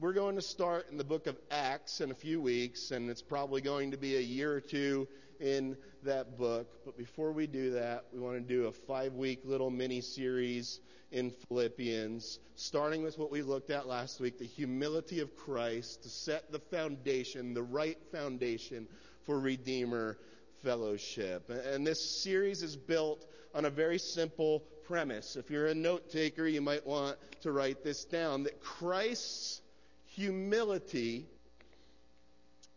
we're 0.00 0.12
going 0.14 0.36
to 0.36 0.42
start 0.42 0.86
in 0.90 0.96
the 0.96 1.04
book 1.04 1.26
of 1.26 1.36
Acts 1.50 2.00
in 2.00 2.10
a 2.10 2.14
few 2.14 2.40
weeks, 2.40 2.90
and 2.90 3.10
it's 3.10 3.22
probably 3.22 3.60
going 3.60 3.92
to 3.92 3.96
be 3.96 4.16
a 4.16 4.20
year 4.20 4.52
or 4.52 4.60
two 4.60 5.06
in 5.42 5.76
that 6.04 6.38
book. 6.38 6.84
But 6.84 6.96
before 6.96 7.32
we 7.32 7.46
do 7.46 7.72
that, 7.72 8.04
we 8.12 8.20
want 8.20 8.36
to 8.36 8.40
do 8.40 8.66
a 8.66 8.72
five 8.72 9.14
week 9.14 9.40
little 9.44 9.70
mini 9.70 10.00
series 10.00 10.80
in 11.10 11.30
Philippians, 11.30 12.38
starting 12.54 13.02
with 13.02 13.18
what 13.18 13.30
we 13.30 13.42
looked 13.42 13.70
at 13.70 13.86
last 13.86 14.20
week 14.20 14.38
the 14.38 14.46
humility 14.46 15.20
of 15.20 15.36
Christ 15.36 16.04
to 16.04 16.08
set 16.08 16.50
the 16.50 16.58
foundation, 16.58 17.52
the 17.52 17.62
right 17.62 17.98
foundation 18.10 18.88
for 19.24 19.38
Redeemer 19.38 20.16
fellowship. 20.62 21.50
And 21.50 21.86
this 21.86 22.22
series 22.22 22.62
is 22.62 22.76
built 22.76 23.26
on 23.54 23.64
a 23.64 23.70
very 23.70 23.98
simple 23.98 24.60
premise. 24.84 25.36
If 25.36 25.50
you're 25.50 25.66
a 25.66 25.74
note 25.74 26.10
taker, 26.10 26.46
you 26.46 26.60
might 26.60 26.86
want 26.86 27.18
to 27.42 27.52
write 27.52 27.82
this 27.82 28.04
down 28.04 28.44
that 28.44 28.60
Christ's 28.60 29.60
humility 30.06 31.26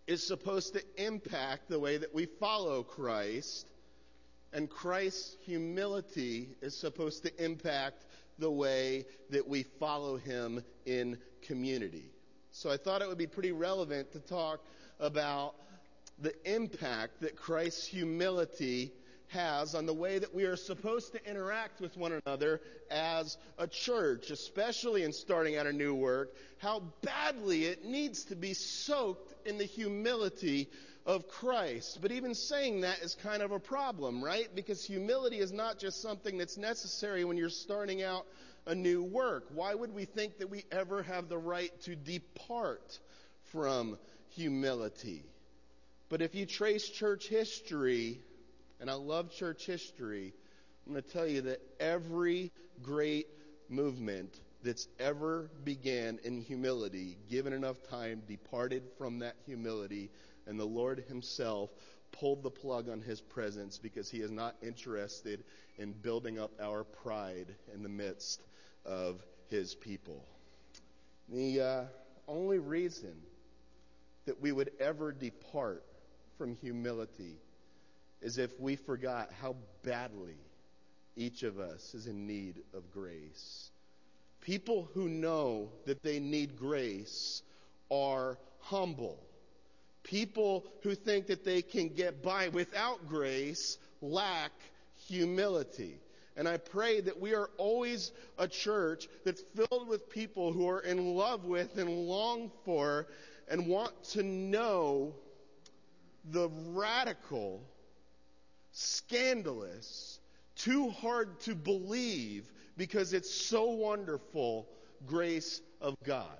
is 0.07 0.25
supposed 0.25 0.73
to 0.73 0.83
impact 0.97 1.69
the 1.69 1.79
way 1.79 1.97
that 1.97 2.13
we 2.13 2.25
follow 2.25 2.83
Christ, 2.83 3.67
and 4.53 4.69
Christ's 4.69 5.35
humility 5.45 6.49
is 6.61 6.77
supposed 6.77 7.23
to 7.23 7.43
impact 7.43 8.05
the 8.37 8.51
way 8.51 9.05
that 9.31 9.47
we 9.47 9.63
follow 9.63 10.17
him 10.17 10.63
in 10.85 11.17
community. 11.41 12.11
So 12.51 12.69
I 12.69 12.77
thought 12.77 13.01
it 13.01 13.07
would 13.07 13.17
be 13.17 13.27
pretty 13.27 13.51
relevant 13.51 14.11
to 14.13 14.19
talk 14.19 14.61
about 14.99 15.55
the 16.19 16.33
impact 16.45 17.21
that 17.21 17.35
Christ's 17.35 17.85
humility 17.85 18.91
has 19.29 19.75
on 19.75 19.85
the 19.85 19.93
way 19.93 20.19
that 20.19 20.33
we 20.33 20.43
are 20.43 20.55
supposed 20.55 21.13
to 21.13 21.29
interact 21.29 21.81
with 21.81 21.97
one 21.97 22.21
another 22.25 22.61
as 22.89 23.37
a 23.57 23.67
church, 23.67 24.29
especially 24.31 25.03
in 25.03 25.11
starting 25.11 25.57
out 25.57 25.67
a 25.67 25.73
new 25.73 25.93
work, 25.93 26.35
how 26.59 26.83
badly 27.01 27.65
it 27.65 27.85
needs 27.85 28.25
to 28.25 28.35
be 28.35 28.53
soaked 28.53 29.33
in 29.47 29.57
the 29.57 29.65
humility 29.65 30.69
of 31.05 31.27
Christ. 31.27 31.99
But 32.01 32.11
even 32.11 32.33
saying 32.33 32.81
that 32.81 32.99
is 32.99 33.15
kind 33.15 33.41
of 33.41 33.51
a 33.51 33.59
problem, 33.59 34.23
right? 34.23 34.47
Because 34.53 34.83
humility 34.83 35.39
is 35.39 35.51
not 35.51 35.79
just 35.79 36.01
something 36.01 36.37
that's 36.37 36.57
necessary 36.57 37.23
when 37.23 37.37
you're 37.37 37.49
starting 37.49 38.03
out 38.03 38.25
a 38.65 38.73
new 38.73 39.03
work. 39.03 39.45
Why 39.53 39.75
would 39.75 39.93
we 39.93 40.05
think 40.05 40.39
that 40.39 40.49
we 40.49 40.65
ever 40.71 41.03
have 41.03 41.29
the 41.29 41.37
right 41.37 41.71
to 41.81 41.95
depart 41.95 42.99
from 43.51 43.97
humility? 44.29 45.23
But 46.09 46.21
if 46.21 46.35
you 46.35 46.45
trace 46.45 46.87
church 46.87 47.27
history, 47.27 48.19
and 48.79 48.89
I 48.89 48.93
love 48.93 49.31
church 49.31 49.65
history, 49.65 50.33
I'm 50.85 50.93
going 50.93 51.03
to 51.03 51.09
tell 51.09 51.27
you 51.27 51.41
that 51.41 51.61
every 51.79 52.51
great 52.81 53.27
movement 53.69 54.39
that's 54.63 54.87
ever 54.99 55.49
began 55.63 56.19
in 56.23 56.41
humility, 56.41 57.17
given 57.29 57.53
enough 57.53 57.77
time, 57.89 58.21
departed 58.27 58.83
from 58.97 59.19
that 59.19 59.35
humility, 59.45 60.11
and 60.47 60.59
the 60.59 60.65
Lord 60.65 61.03
Himself 61.07 61.69
pulled 62.11 62.43
the 62.43 62.51
plug 62.51 62.89
on 62.89 63.01
His 63.01 63.21
presence 63.21 63.77
because 63.77 64.09
He 64.09 64.19
is 64.19 64.31
not 64.31 64.55
interested 64.61 65.43
in 65.77 65.91
building 65.93 66.39
up 66.39 66.51
our 66.61 66.83
pride 66.83 67.55
in 67.73 67.83
the 67.83 67.89
midst 67.89 68.43
of 68.85 69.23
His 69.49 69.75
people. 69.75 70.25
The 71.29 71.61
uh, 71.61 71.83
only 72.27 72.59
reason 72.59 73.15
that 74.25 74.41
we 74.41 74.51
would 74.51 74.71
ever 74.79 75.11
depart 75.11 75.83
from 76.37 76.55
humility 76.55 77.37
is 78.21 78.37
if 78.37 78.59
we 78.59 78.75
forgot 78.75 79.29
how 79.41 79.55
badly 79.83 80.37
each 81.15 81.43
of 81.43 81.59
us 81.59 81.93
is 81.93 82.07
in 82.07 82.27
need 82.27 82.61
of 82.73 82.91
grace. 82.91 83.69
People 84.41 84.89
who 84.93 85.07
know 85.09 85.69
that 85.85 86.03
they 86.03 86.19
need 86.19 86.57
grace 86.57 87.41
are 87.91 88.37
humble. 88.59 89.19
People 90.03 90.65
who 90.83 90.93
think 90.93 91.27
that 91.27 91.43
they 91.43 91.61
can 91.61 91.89
get 91.89 92.21
by 92.21 92.49
without 92.49 93.07
grace 93.07 93.77
lack 94.01 94.51
humility. 95.07 95.99
And 96.37 96.47
I 96.47 96.57
pray 96.57 96.99
that 97.01 97.19
we 97.19 97.33
are 97.33 97.49
always 97.57 98.11
a 98.37 98.47
church 98.47 99.07
that's 99.23 99.41
filled 99.55 99.87
with 99.87 100.09
people 100.09 100.51
who 100.51 100.67
are 100.67 100.81
in 100.81 101.15
love 101.15 101.45
with 101.45 101.77
and 101.77 101.89
long 101.89 102.51
for 102.65 103.07
and 103.49 103.67
want 103.67 104.03
to 104.11 104.23
know 104.23 105.15
the 106.31 106.49
radical 106.49 107.61
scandalous, 108.75 110.19
too 110.57 110.89
hard 110.89 111.39
to 111.39 111.55
believe 111.55 112.51
because 112.75 113.13
it's 113.13 113.33
so 113.33 113.69
wonderful 113.69 114.67
grace 115.05 115.61
of 115.79 115.95
God. 116.03 116.37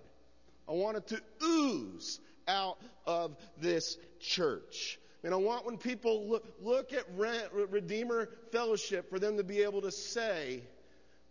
I 0.67 0.73
want 0.73 0.97
it 0.97 1.07
to 1.07 1.21
ooze 1.41 2.19
out 2.47 2.77
of 3.07 3.37
this 3.61 3.97
church. 4.19 4.99
And 5.23 5.33
I 5.33 5.37
want 5.37 5.65
when 5.65 5.77
people 5.77 6.27
look, 6.27 6.45
look 6.61 6.91
at 6.91 7.05
Redeemer 7.15 8.29
Fellowship 8.51 9.09
for 9.09 9.17
them 9.17 9.37
to 9.37 9.43
be 9.43 9.61
able 9.61 9.81
to 9.81 9.91
say, 9.91 10.61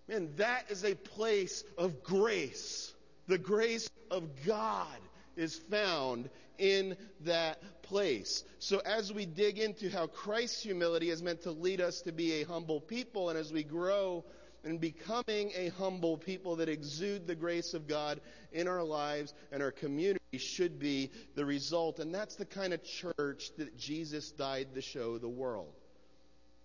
man, 0.08 0.30
that 0.36 0.70
is 0.70 0.84
a 0.84 0.94
place 0.94 1.64
of 1.76 2.02
grace. 2.02 2.94
The 3.28 3.38
grace 3.38 3.90
of 4.10 4.24
God 4.46 4.98
is 5.36 5.56
found 5.56 6.28
in 6.58 6.96
that 7.22 7.60
place. 7.82 8.44
So 8.58 8.78
as 8.78 9.12
we 9.12 9.26
dig 9.26 9.58
into 9.58 9.90
how 9.90 10.06
Christ's 10.06 10.62
humility 10.62 11.10
is 11.10 11.22
meant 11.22 11.42
to 11.42 11.50
lead 11.50 11.80
us 11.80 12.02
to 12.02 12.12
be 12.12 12.40
a 12.40 12.44
humble 12.44 12.80
people, 12.80 13.30
and 13.30 13.38
as 13.38 13.52
we 13.52 13.64
grow 13.64 14.24
in 14.64 14.78
becoming 14.78 15.52
a 15.56 15.68
humble 15.78 16.16
people 16.16 16.56
that 16.56 16.68
exude 16.68 17.26
the 17.26 17.34
grace 17.34 17.74
of 17.74 17.86
God 17.86 18.20
in 18.52 18.66
our 18.66 18.82
lives 18.82 19.34
and 19.52 19.62
our 19.62 19.70
community 19.70 20.20
should 20.38 20.78
be 20.78 21.10
the 21.34 21.44
result. 21.44 21.98
And 21.98 22.14
that's 22.14 22.36
the 22.36 22.46
kind 22.46 22.72
of 22.72 22.82
church 22.82 23.50
that 23.58 23.76
Jesus 23.76 24.30
died 24.30 24.74
to 24.74 24.80
show 24.80 25.18
the 25.18 25.28
world. 25.28 25.74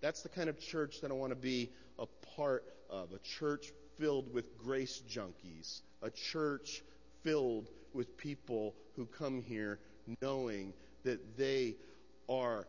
That's 0.02 0.22
the 0.22 0.30
kind 0.30 0.48
of 0.48 0.60
church 0.60 1.02
that 1.02 1.12
I 1.12 1.14
want 1.14 1.32
to 1.32 1.36
be 1.36 1.72
a 1.98 2.06
part 2.38 2.64
of. 2.90 3.12
A 3.12 3.20
church 3.20 3.74
filled 3.98 4.34
with 4.34 4.58
grace 4.58 5.04
junkies. 5.10 5.82
A 6.02 6.10
church 6.10 6.82
filled 7.24 7.70
with 7.94 8.18
people 8.18 8.76
who 8.96 9.06
come 9.06 9.42
here 9.42 9.80
knowing 10.22 10.74
that 11.04 11.38
they 11.38 11.76
are 12.28 12.68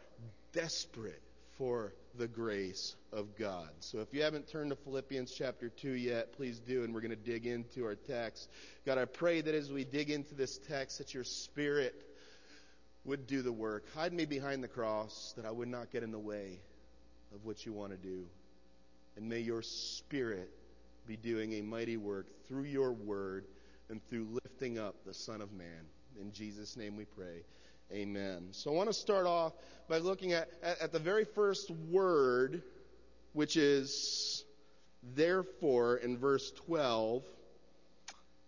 desperate 0.53 1.23
for 1.59 1.93
the 2.17 2.27
grace 2.27 2.97
of 3.12 3.37
God. 3.37 3.69
So 3.81 3.99
if 3.99 4.12
you 4.12 4.23
haven't 4.23 4.49
turned 4.49 4.71
to 4.71 4.77
Philippians 4.77 5.33
chapter 5.37 5.69
2 5.69 5.91
yet, 5.91 6.33
please 6.33 6.59
do, 6.59 6.85
and 6.85 6.95
we're 6.95 7.03
going 7.03 7.11
to 7.11 7.17
dig 7.17 7.47
into 7.47 7.85
our 7.85 7.95
text. 7.95 8.49
God, 8.87 8.99
I 8.99 9.05
pray 9.05 9.41
that 9.41 9.55
as 9.55 9.71
we 9.71 9.85
dig 9.85 10.11
into 10.11 10.35
this 10.35 10.59
text, 10.59 10.99
that 10.99 11.15
your 11.15 11.25
spirit 11.25 11.95
would 13.05 13.27
do 13.27 13.43
the 13.43 13.53
work. 13.53 13.85
Hide 13.95 14.12
me 14.12 14.25
behind 14.25 14.62
the 14.62 14.69
cross, 14.69 15.35
that 15.37 15.45
I 15.45 15.50
would 15.50 15.69
not 15.69 15.91
get 15.91 16.03
in 16.03 16.12
the 16.12 16.19
way 16.19 16.61
of 17.35 17.45
what 17.45 17.65
you 17.65 17.73
want 17.73 17.93
to 17.93 17.99
do. 17.99 18.27
And 19.17 19.29
may 19.29 19.41
your 19.41 19.62
spirit 19.62 20.50
be 21.07 21.17
doing 21.17 21.53
a 21.55 21.62
mighty 21.62 21.97
work 21.97 22.27
through 22.47 22.65
your 22.65 22.93
word 22.93 23.45
and 23.90 24.00
through 24.09 24.28
lifting 24.30 24.78
up 24.78 24.94
the 25.04 25.12
Son 25.12 25.40
of 25.40 25.52
Man. 25.52 25.85
In 26.20 26.32
Jesus' 26.32 26.76
name 26.76 26.97
we 26.97 27.04
pray. 27.04 27.42
Amen. 27.92 28.49
So 28.52 28.70
I 28.70 28.75
want 28.75 28.88
to 28.88 28.94
start 28.94 29.26
off 29.26 29.52
by 29.88 29.99
looking 29.99 30.32
at, 30.32 30.49
at, 30.62 30.80
at 30.80 30.92
the 30.92 30.99
very 31.00 31.25
first 31.25 31.70
word, 31.90 32.62
which 33.32 33.56
is 33.56 34.44
therefore 35.14 35.97
in 35.97 36.16
verse 36.16 36.52
12, 36.66 37.25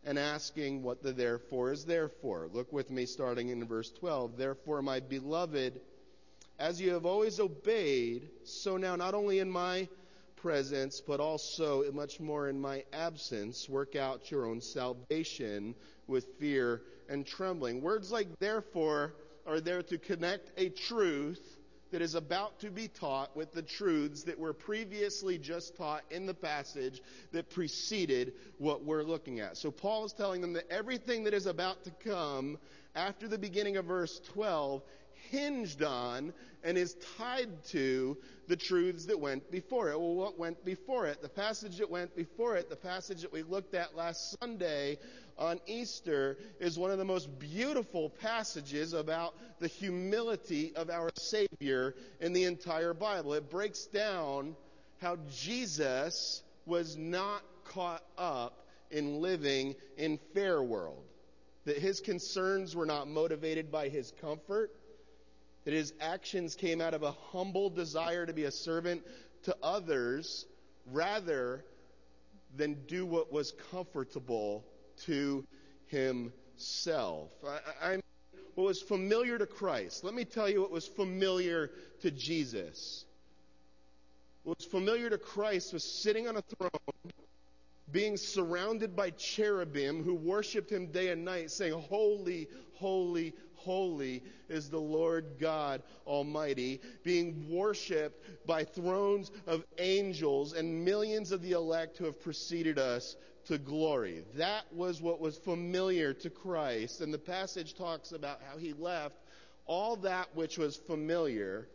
and 0.04 0.18
asking 0.18 0.82
what 0.82 1.02
the 1.02 1.12
therefore 1.12 1.72
is 1.72 1.84
there 1.84 2.08
for. 2.08 2.49
Look 2.52 2.72
with 2.72 2.90
me 2.90 3.06
starting 3.06 3.49
in 3.49 3.64
verse 3.66 3.90
12. 3.90 4.37
Therefore, 4.37 4.80
my 4.80 5.00
beloved, 5.00 5.80
as 6.58 6.80
you 6.80 6.92
have 6.92 7.06
always 7.06 7.40
obeyed, 7.40 8.28
so 8.44 8.76
now 8.76 8.94
not 8.94 9.14
only 9.14 9.40
in 9.40 9.50
my 9.50 9.88
presence, 10.42 11.00
but 11.00 11.20
also 11.20 11.90
much 11.92 12.20
more 12.20 12.49
in 12.49 12.61
my 12.61 12.84
absence, 12.92 13.68
work 13.68 13.96
out 13.96 14.30
your 14.30 14.44
own 14.44 14.61
salvation 14.61 15.75
with 16.08 16.26
fear 16.38 16.82
and 17.08 17.25
trembling. 17.25 17.80
Words 17.80 18.11
like 18.11 18.26
therefore 18.40 19.14
are 19.46 19.61
there 19.61 19.82
to 19.82 19.99
connect 19.99 20.50
a 20.58 20.68
truth 20.68 21.58
that 21.92 22.02
is 22.02 22.14
about 22.14 22.58
to 22.61 22.70
be 22.70 22.88
taught 22.88 23.37
with 23.37 23.52
the 23.52 23.62
truths 23.62 24.25
that 24.25 24.38
were 24.38 24.54
previously 24.54 25.38
just 25.38 25.76
taught 25.76 26.02
in 26.11 26.26
the 26.26 26.34
passage 26.34 27.02
that 27.32 27.50
preceded 27.50 28.32
what 28.58 28.82
we're 28.82 29.02
looking 29.02 29.40
at. 29.40 29.56
So 29.58 29.70
Paul 29.70 30.06
is 30.06 30.12
telling 30.12 30.40
them 30.40 30.54
that 30.54 30.70
everything 30.70 31.25
that 31.25 31.34
is 31.34 31.46
about 31.46 31.84
to 31.84 31.90
come 32.04 32.58
after 32.94 33.28
the 33.28 33.38
beginning 33.38 33.76
of 33.76 33.84
verse 33.84 34.20
12 34.32 34.82
hinged 35.31 35.83
on 35.83 36.33
and 36.64 36.79
is 36.79 36.97
tied 37.17 37.64
to 37.67 38.17
the 38.49 38.57
truths 38.57 39.07
that 39.07 39.19
went 39.19 39.50
before 39.50 39.91
it. 39.91 39.99
Well, 39.99 40.14
what 40.14 40.38
went 40.38 40.64
before 40.64 41.07
it? 41.07 41.23
The 41.23 41.29
passage 41.29 41.79
that 41.79 41.91
went 41.91 42.14
before 42.14 42.57
it, 42.57 42.69
the 42.69 42.76
passage 42.76 43.23
that 43.23 43.33
we 43.33 43.43
looked 43.43 43.75
at 43.75 43.97
last 43.97 44.37
Sunday 44.41 44.99
on 45.38 45.61
Easter, 45.67 46.37
is 46.61 46.79
one 46.79 46.91
of 46.91 46.99
the 46.99 47.05
most 47.05 47.38
beautiful 47.38 48.11
passages 48.11 48.93
about 48.93 49.35
the 49.59 49.69
humility 49.69 50.73
of 50.76 50.91
our 50.91 51.11
Savior 51.17 51.95
in 52.21 52.33
the 52.33 52.45
entire 52.45 52.95
Bible. 52.95 53.35
It 53.35 53.50
breaks 53.50 53.87
down 53.87 54.55
how 55.00 55.17
Jesus 55.31 56.43
was 56.67 56.97
not 56.97 57.43
caught 57.64 58.05
up 58.17 58.67
in 58.91 59.21
living 59.21 59.75
in 59.97 60.19
fair 60.35 60.62
world. 60.62 61.02
That 61.64 61.79
his 61.79 62.00
concerns 62.00 62.75
were 62.75 62.87
not 62.87 63.09
motivated 63.09 63.71
by 63.71 63.88
his 63.88 64.12
comfort, 64.21 64.71
that 65.64 65.75
his 65.75 65.92
actions 66.00 66.54
came 66.54 66.81
out 66.81 66.95
of 66.95 67.02
a 67.02 67.12
humble 67.12 67.71
desire 67.71 68.26
to 68.26 68.33
be 68.33 68.45
a 68.45 68.50
servant 68.50 69.02
to 69.45 69.57
others 69.62 70.47
rather 70.90 71.64
than 72.57 72.75
do 72.87 73.07
what 73.07 73.33
was 73.33 73.52
comfortable 73.71 74.64
to 75.04 75.45
himself. 75.87 77.31
I, 77.47 77.92
I, 77.92 78.00
what 78.54 78.64
was 78.64 78.83
familiar 78.83 79.38
to 79.38 79.47
Christ. 79.47 80.04
Let 80.04 80.14
me 80.14 80.25
tell 80.25 80.49
you 80.49 80.61
what 80.61 80.71
was 80.71 80.87
familiar 80.87 81.71
to 82.00 82.11
Jesus. 82.11 83.04
What 84.42 84.59
was 84.59 84.66
familiar 84.66 85.09
to 85.09 85.19
Christ 85.19 85.73
was 85.73 85.85
sitting 85.85 86.28
on 86.28 86.37
a 86.37 86.42
throne, 86.42 87.12
being 87.90 88.16
surrounded 88.16 88.97
by 88.97 89.11
cherubim 89.11 90.02
who 90.02 90.14
worshiped 90.14 90.71
him 90.71 90.87
day 90.87 91.11
and 91.11 91.25
night, 91.25 91.50
saying, 91.50 91.73
Holy, 91.73 92.49
holy, 92.75 93.35
holy 93.64 94.23
is 94.49 94.69
the 94.69 94.81
Lord 94.81 95.38
God 95.40 95.83
Almighty, 96.07 96.81
being 97.02 97.49
worshiped 97.50 98.47
by 98.47 98.64
thrones 98.64 99.31
of 99.47 99.64
angels 99.78 100.52
and 100.52 100.85
millions 100.85 101.33
of 101.33 101.42
the 101.42 101.52
elect 101.52 101.99
who 101.99 102.04
have 102.04 102.21
preceded 102.21 102.78
us 102.78 103.16
to 103.47 103.59
glory. 103.59 104.25
That 104.37 104.64
was 104.73 105.02
what 105.02 105.21
was 105.21 105.37
familiar 105.37 106.14
to 106.14 106.31
Christ. 106.31 107.00
And 107.00 107.12
the 107.12 107.19
passage 107.19 107.75
talks 107.75 108.12
about 108.12 108.40
how 108.49 108.59
he 108.59 108.73
left 108.73 109.16
all 109.66 109.97
that 109.97 110.28
which 110.35 110.59
was 110.59 110.76
familiar 110.76 111.69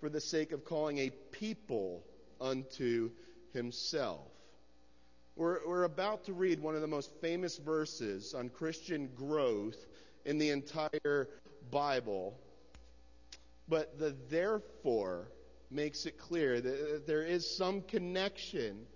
for 0.00 0.08
the 0.08 0.20
sake 0.20 0.52
of 0.52 0.64
calling 0.64 0.98
a 0.98 1.10
people 1.30 2.02
unto 2.40 3.10
himself. 3.52 4.20
We're, 5.36 5.66
we're 5.66 5.84
about 5.84 6.24
to 6.24 6.32
read 6.32 6.60
one 6.60 6.74
of 6.74 6.82
the 6.82 6.86
most 6.86 7.10
famous 7.20 7.56
verses 7.56 8.34
on 8.34 8.48
Christian 8.48 9.08
growth 9.16 9.76
in 10.24 10.38
the 10.38 10.50
entire 10.50 11.28
Bible. 11.70 12.38
But 13.68 13.98
the 13.98 14.14
therefore 14.28 15.28
makes 15.70 16.06
it 16.06 16.18
clear 16.18 16.60
that 16.60 16.74
uh, 16.74 16.98
there 17.06 17.22
is 17.22 17.56
some 17.56 17.82
connection 17.82 18.86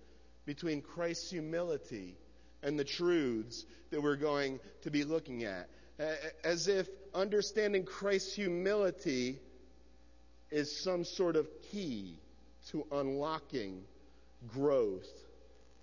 between 0.45 0.81
Christ's 0.81 1.31
humility 1.31 2.15
and 2.63 2.77
the 2.77 2.83
truths 2.83 3.65
that 3.91 4.01
we're 4.01 4.15
going 4.15 4.59
to 4.81 4.91
be 4.91 5.03
looking 5.03 5.43
at. 5.43 5.69
As 6.43 6.67
if 6.67 6.87
understanding 7.13 7.83
Christ's 7.83 8.33
humility 8.33 9.39
is 10.51 10.83
some 10.83 11.03
sort 11.03 11.35
of 11.35 11.47
key 11.71 12.19
to 12.69 12.85
unlocking 12.91 13.83
growth 14.53 15.07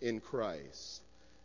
in 0.01 0.21
Christ. 0.21 1.04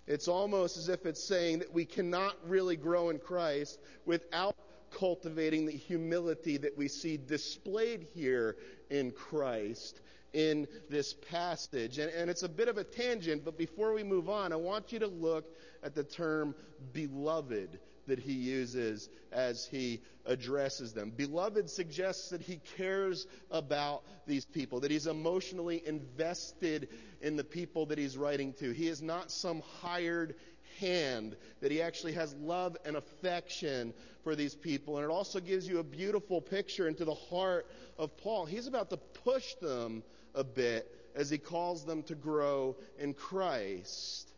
It's 0.09 0.27
almost 0.27 0.75
as 0.75 0.89
if 0.89 1.05
it's 1.05 1.23
saying 1.23 1.59
that 1.59 1.71
we 1.71 1.85
cannot 1.85 2.35
really 2.47 2.75
grow 2.75 3.11
in 3.11 3.19
Christ 3.19 3.79
without 4.05 4.55
cultivating 4.91 5.67
the 5.67 5.71
humility 5.71 6.57
that 6.57 6.75
we 6.75 6.87
see 6.87 7.15
displayed 7.15 8.07
here 8.15 8.57
in 8.89 9.11
Christ 9.11 10.01
in 10.33 10.67
this 10.89 11.13
passage. 11.13 11.99
And, 11.99 12.11
and, 12.11 12.27
it's 12.27 12.41
a 12.41 12.49
bit 12.49 12.67
of 12.67 12.79
a 12.79 12.83
tangent, 12.83 13.45
but 13.45 13.55
before 13.55 13.93
we 13.93 14.03
move 14.03 14.29
on, 14.29 14.51
I 14.51 14.55
want 14.55 14.91
you 14.91 14.97
to 14.97 15.07
look 15.07 15.55
at 15.83 15.93
the 15.93 16.03
term 16.03 16.55
beloved 16.91 17.79
that 18.09 18.19
he 18.19 18.33
uses 18.33 19.09
as 19.31 19.65
he 19.65 20.01
addresses 20.25 20.93
them. 20.93 21.11
Beloved 21.15 21.69
suggests 21.69 22.29
that 22.29 22.41
he 22.41 22.59
cares 22.77 23.25
about 23.49 24.03
these 24.27 24.45
people, 24.45 24.81
that 24.81 24.91
he's 24.91 25.07
emotionally 25.07 25.81
invested 25.85 26.89
in 27.21 27.35
the 27.35 27.43
people 27.43 27.87
that 27.87 27.97
he's 27.97 28.17
writing 28.17 28.53
to. 28.53 28.71
He 28.71 28.87
is 28.87 29.01
not 29.01 29.31
some 29.31 29.63
hired 29.81 30.35
hand, 30.79 31.35
that 31.61 31.71
he 31.71 31.81
actually 31.81 32.13
has 32.13 32.33
love 32.35 32.77
and 32.85 32.95
affection 32.95 33.93
for 34.23 34.36
these 34.36 34.55
people. 34.55 34.97
And 34.97 35.05
it 35.05 35.12
also 35.12 35.39
gives 35.39 35.67
you 35.67 35.79
a 35.79 35.84
beautiful 35.84 36.41
picture 36.41 36.88
into 36.88 37.05
the 37.05 37.15
heart 37.15 37.67
of 37.97 38.15
Paul. 38.17 38.45
He's 38.45 38.67
about 38.67 38.89
to 38.91 38.97
push 38.97 39.55
them 39.55 40.03
a 40.36 40.43
bit 40.43 40.88
as 41.15 41.29
he 41.29 41.38
calls 41.38 41.86
them 41.86 42.03
to 42.03 42.15
grow 42.15 42.77
in 42.97 43.13
Christ. 43.13 44.31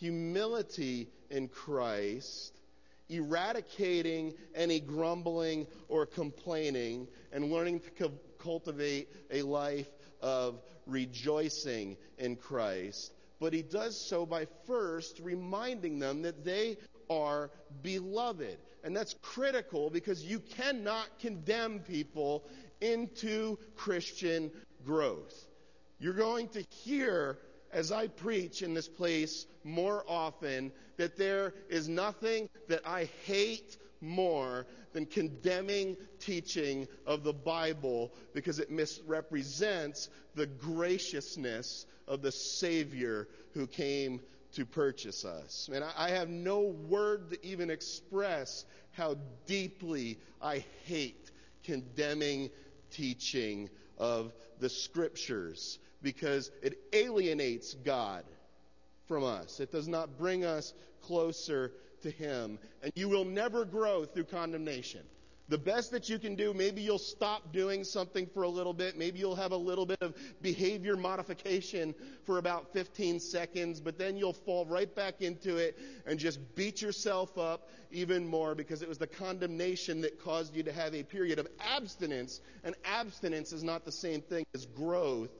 Humility 0.00 1.08
in 1.30 1.48
Christ 1.48 2.57
eradicating 3.08 4.34
any 4.54 4.80
grumbling 4.80 5.66
or 5.88 6.06
complaining 6.06 7.08
and 7.32 7.50
learning 7.50 7.80
to 7.98 8.12
cultivate 8.38 9.08
a 9.30 9.42
life 9.42 9.88
of 10.20 10.60
rejoicing 10.86 11.96
in 12.18 12.36
Christ. 12.36 13.12
But 13.40 13.52
he 13.52 13.62
does 13.62 13.98
so 13.98 14.26
by 14.26 14.46
first 14.66 15.20
reminding 15.20 15.98
them 15.98 16.22
that 16.22 16.44
they 16.44 16.76
are 17.08 17.50
beloved. 17.82 18.58
And 18.84 18.96
that's 18.96 19.14
critical 19.22 19.90
because 19.90 20.24
you 20.24 20.40
cannot 20.40 21.06
condemn 21.20 21.80
people 21.80 22.44
into 22.80 23.58
Christian 23.76 24.50
growth. 24.84 25.46
You're 26.00 26.14
going 26.14 26.48
to 26.50 26.62
hear 26.84 27.38
as 27.72 27.92
I 27.92 28.08
preach 28.08 28.62
in 28.62 28.74
this 28.74 28.88
place 28.88 29.46
more 29.64 30.04
often 30.08 30.72
that 30.96 31.16
there 31.16 31.54
is 31.68 31.88
nothing 31.88 32.48
that 32.68 32.86
I 32.86 33.08
hate 33.24 33.76
more 34.00 34.66
than 34.92 35.06
condemning 35.06 35.96
teaching 36.20 36.86
of 37.06 37.24
the 37.24 37.32
Bible 37.32 38.12
because 38.32 38.58
it 38.58 38.70
misrepresents 38.70 40.08
the 40.34 40.46
graciousness 40.46 41.86
of 42.06 42.22
the 42.22 42.32
Savior 42.32 43.28
who 43.54 43.66
came 43.66 44.20
to 44.52 44.64
purchase 44.64 45.24
us. 45.24 45.68
And 45.72 45.84
I 45.96 46.10
have 46.10 46.28
no 46.28 46.60
word 46.60 47.30
to 47.30 47.46
even 47.46 47.70
express 47.70 48.64
how 48.92 49.16
deeply 49.46 50.18
I 50.40 50.64
hate 50.84 51.30
condemning 51.64 52.50
teaching 52.90 53.68
of 53.98 54.32
the 54.58 54.68
Scriptures 54.70 55.78
because 56.02 56.50
it 56.62 56.78
alienates 56.92 57.74
God 57.74 58.24
from 59.06 59.24
us. 59.24 59.60
It 59.60 59.72
does 59.72 59.88
not 59.88 60.18
bring 60.18 60.44
us 60.44 60.74
closer 61.02 61.72
to 62.02 62.10
Him. 62.10 62.58
And 62.82 62.92
you 62.94 63.08
will 63.08 63.24
never 63.24 63.64
grow 63.64 64.04
through 64.04 64.24
condemnation. 64.24 65.00
The 65.48 65.58
best 65.58 65.92
that 65.92 66.10
you 66.10 66.18
can 66.18 66.34
do, 66.34 66.52
maybe 66.52 66.82
you'll 66.82 66.98
stop 66.98 67.54
doing 67.54 67.82
something 67.82 68.26
for 68.26 68.42
a 68.42 68.48
little 68.48 68.74
bit. 68.74 68.98
Maybe 68.98 69.18
you'll 69.18 69.34
have 69.34 69.52
a 69.52 69.56
little 69.56 69.86
bit 69.86 70.02
of 70.02 70.14
behavior 70.42 70.94
modification 70.94 71.94
for 72.24 72.36
about 72.36 72.74
15 72.74 73.18
seconds, 73.18 73.80
but 73.80 73.96
then 73.96 74.18
you'll 74.18 74.34
fall 74.34 74.66
right 74.66 74.94
back 74.94 75.22
into 75.22 75.56
it 75.56 75.78
and 76.06 76.18
just 76.18 76.38
beat 76.54 76.82
yourself 76.82 77.38
up 77.38 77.70
even 77.90 78.28
more 78.28 78.54
because 78.54 78.82
it 78.82 78.88
was 78.90 78.98
the 78.98 79.06
condemnation 79.06 80.02
that 80.02 80.22
caused 80.22 80.54
you 80.54 80.62
to 80.64 80.72
have 80.72 80.94
a 80.94 81.02
period 81.02 81.38
of 81.38 81.48
abstinence. 81.74 82.42
And 82.62 82.74
abstinence 82.84 83.54
is 83.54 83.64
not 83.64 83.86
the 83.86 83.92
same 83.92 84.20
thing 84.20 84.44
as 84.54 84.66
growth 84.66 85.30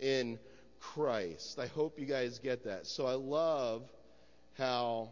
in 0.00 0.38
Christ. 0.80 1.58
I 1.58 1.66
hope 1.66 1.98
you 1.98 2.06
guys 2.06 2.38
get 2.38 2.64
that. 2.64 2.86
So 2.86 3.06
I 3.06 3.14
love 3.14 3.82
how 4.56 5.10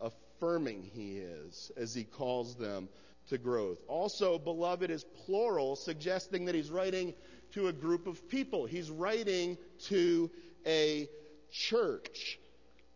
affirming 0.00 0.82
he 0.94 1.18
is 1.18 1.70
as 1.76 1.94
he 1.94 2.04
calls 2.04 2.54
them 2.56 2.88
to 3.28 3.38
growth. 3.38 3.78
Also, 3.88 4.38
beloved 4.38 4.90
is 4.90 5.04
plural, 5.04 5.76
suggesting 5.76 6.44
that 6.44 6.54
he's 6.54 6.70
writing 6.70 7.14
to 7.52 7.68
a 7.68 7.72
group 7.72 8.06
of 8.06 8.28
people. 8.28 8.66
He's 8.66 8.90
writing 8.90 9.56
to 9.84 10.30
a 10.66 11.08
church. 11.50 12.38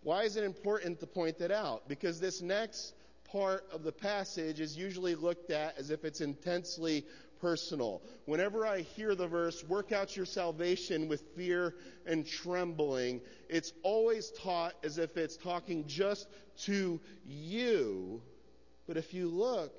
Why 0.03 0.23
is 0.23 0.37
it 0.37 0.45
important 0.45 1.01
to 1.01 1.07
point 1.07 1.39
that 1.39 1.51
out? 1.51 1.89
Because 1.89 2.21
this 2.21 2.41
next 2.41 2.95
part 3.25 3.65
of 3.73 3.83
the 3.83 3.93
passage 3.93 4.61
is 4.61 4.77
usually 4.77 5.15
looked 5.15 5.51
at 5.51 5.79
as 5.79 5.91
if 5.91 6.05
it's 6.05 6.21
intensely 6.21 7.05
personal. 7.41 8.03
Whenever 8.27 8.67
I 8.67 8.81
hear 8.81 9.15
the 9.15 9.27
verse, 9.27 9.65
work 9.65 9.93
out 9.93 10.17
your 10.17 10.27
salvation 10.27 11.09
with 11.09 11.23
fear 11.37 11.75
and 12.07 12.27
trembling, 12.27 13.21
it's 13.49 13.73
always 13.83 14.31
taught 14.31 14.75
as 14.85 14.99
if 14.99 15.17
it's 15.17 15.37
talking 15.37 15.87
just 15.87 16.29
to 16.65 17.01
you. 17.27 18.23
But 18.87 18.97
if 18.97 19.15
you 19.15 19.29
look 19.29 19.73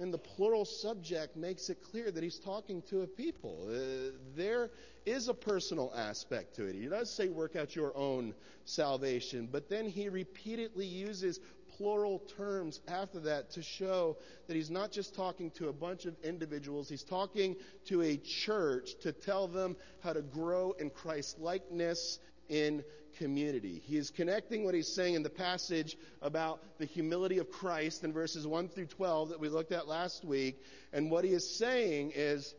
and 0.00 0.14
the 0.14 0.18
plural 0.18 0.64
subject 0.64 1.36
makes 1.36 1.70
it 1.70 1.82
clear 1.82 2.10
that 2.10 2.22
he's 2.22 2.38
talking 2.38 2.82
to 2.82 3.02
a 3.02 3.06
people. 3.06 3.68
Uh, 3.68 4.12
there 4.36 4.70
is 5.04 5.28
a 5.28 5.34
personal 5.34 5.92
aspect 5.96 6.54
to 6.56 6.66
it. 6.66 6.74
He 6.76 6.86
does 6.86 7.10
say, 7.10 7.28
work 7.28 7.56
out 7.56 7.74
your 7.74 7.96
own 7.96 8.34
salvation, 8.64 9.48
but 9.50 9.68
then 9.68 9.88
he 9.88 10.08
repeatedly 10.08 10.86
uses 10.86 11.40
plural 11.78 12.18
terms 12.36 12.80
after 12.88 13.20
that 13.20 13.52
to 13.52 13.62
show 13.62 14.16
that 14.46 14.56
he's 14.56 14.70
not 14.70 14.90
just 14.90 15.14
talking 15.14 15.50
to 15.52 15.68
a 15.68 15.72
bunch 15.72 16.04
of 16.04 16.14
individuals, 16.22 16.88
he's 16.88 17.04
talking 17.04 17.56
to 17.86 18.02
a 18.02 18.16
church 18.16 18.90
to 19.02 19.12
tell 19.12 19.46
them 19.48 19.76
how 20.02 20.12
to 20.12 20.20
grow 20.20 20.72
in 20.72 20.90
Christ 20.90 21.38
likeness 21.38 22.18
in 22.48 22.84
community. 23.18 23.80
He 23.84 23.96
is 23.96 24.10
connecting 24.10 24.64
what 24.64 24.74
he's 24.74 24.92
saying 24.94 25.14
in 25.14 25.22
the 25.22 25.30
passage 25.30 25.96
about 26.20 26.60
the 26.78 26.84
humility 26.84 27.38
of 27.38 27.50
Christ 27.50 28.04
in 28.04 28.12
verses 28.12 28.46
1 28.46 28.68
through 28.68 28.86
12 28.86 29.30
that 29.30 29.40
we 29.40 29.48
looked 29.48 29.72
at 29.72 29.88
last 29.88 30.24
week. 30.24 30.56
And 30.92 31.10
what 31.10 31.24
he 31.24 31.30
is 31.30 31.58
saying 31.58 32.12
is, 32.14 32.54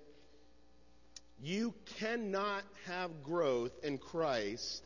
you 1.41 1.73
cannot 1.99 2.63
have 2.85 3.23
growth 3.23 3.71
in 3.83 3.97
Christ 3.97 4.83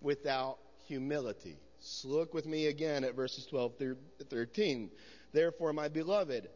without 0.00 0.58
humility. 0.86 1.56
Look 2.04 2.34
with 2.34 2.46
me 2.46 2.66
again 2.66 3.04
at 3.04 3.14
verses 3.14 3.46
12 3.46 3.78
through 3.78 3.96
13. 4.28 4.90
Therefore, 5.32 5.72
my 5.72 5.88
beloved, 5.88 6.48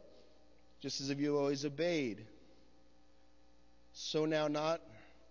just 0.81 1.01
as 1.01 1.09
if 1.09 1.19
you 1.19 1.37
always 1.37 1.65
obeyed, 1.65 2.25
so 3.93 4.25
now 4.25 4.47
not 4.47 4.81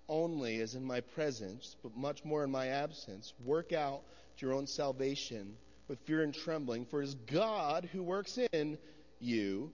only 0.08 0.60
as 0.60 0.74
in 0.74 0.84
my 0.84 1.00
presence, 1.00 1.76
but 1.82 1.96
much 1.96 2.24
more 2.24 2.44
in 2.44 2.50
my 2.50 2.68
absence. 2.68 3.34
Work 3.44 3.72
out 3.72 4.02
your 4.38 4.52
own 4.52 4.66
salvation 4.66 5.56
with 5.88 5.98
fear 6.00 6.22
and 6.22 6.34
trembling, 6.34 6.84
for 6.84 7.00
it 7.00 7.06
is 7.06 7.14
God 7.14 7.88
who 7.92 8.02
works 8.02 8.38
in 8.52 8.78
you 9.20 9.72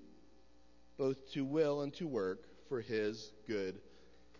both 0.97 1.33
to 1.33 1.45
will 1.45 1.83
and 1.83 1.93
to 1.95 2.07
work 2.07 2.45
for 2.69 2.81
his 2.81 3.33
good 3.47 3.81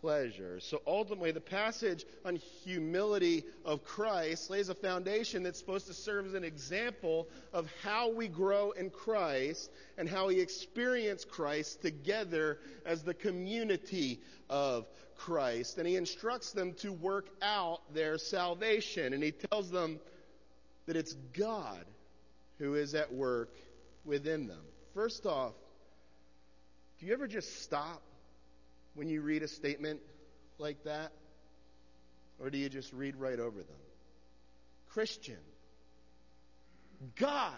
pleasure. 0.05 0.61
So 0.61 0.83
ultimately, 0.87 1.33
the 1.33 1.41
passage 1.41 2.05
on 2.27 2.37
humility 2.63 3.43
of 3.65 3.85
Christ 3.85 4.51
lays 4.51 4.69
a 4.69 4.75
foundation 4.75 5.43
that's 5.43 5.59
supposed 5.59 5.87
to 5.87 5.95
serve 5.95 6.27
as 6.27 6.35
an 6.35 6.45
example 6.45 7.27
of 7.55 7.73
how 7.83 8.11
we 8.11 8.29
grow 8.29 8.73
in 8.73 8.91
Christ 8.91 9.71
and 9.97 10.07
how 10.07 10.27
we 10.27 10.41
experience 10.41 11.25
Christ 11.25 11.81
together 11.81 12.59
as 12.85 13.03
the 13.03 13.15
community 13.15 14.21
of 14.51 14.87
Christ. 15.17 15.79
And 15.79 15.89
he 15.89 15.97
instructs 15.97 16.53
them 16.53 16.75
to 16.81 16.93
work 16.93 17.31
out 17.41 17.81
their 17.95 18.19
salvation. 18.19 19.15
And 19.15 19.23
he 19.23 19.33
tells 19.33 19.71
them 19.71 19.99
that 20.85 20.97
it's 20.97 21.15
God 21.33 21.83
who 22.59 22.75
is 22.75 22.95
at 22.95 23.11
work 23.11 23.55
within 24.05 24.49
them. 24.49 24.65
First 24.93 25.25
off, 25.25 25.55
do 27.01 27.07
you 27.07 27.15
ever 27.15 27.27
just 27.27 27.63
stop 27.63 28.03
when 28.95 29.09
you 29.09 29.21
read 29.21 29.43
a 29.43 29.49
statement 29.49 30.01
like 30.59 30.83
that? 30.85 31.13
Or 32.39 32.51
do 32.51 32.59
you 32.59 32.69
just 32.69 32.93
read 32.93 33.17
right 33.17 33.39
over 33.39 33.59
them? 33.59 33.77
Christian, 34.89 35.39
God 37.17 37.53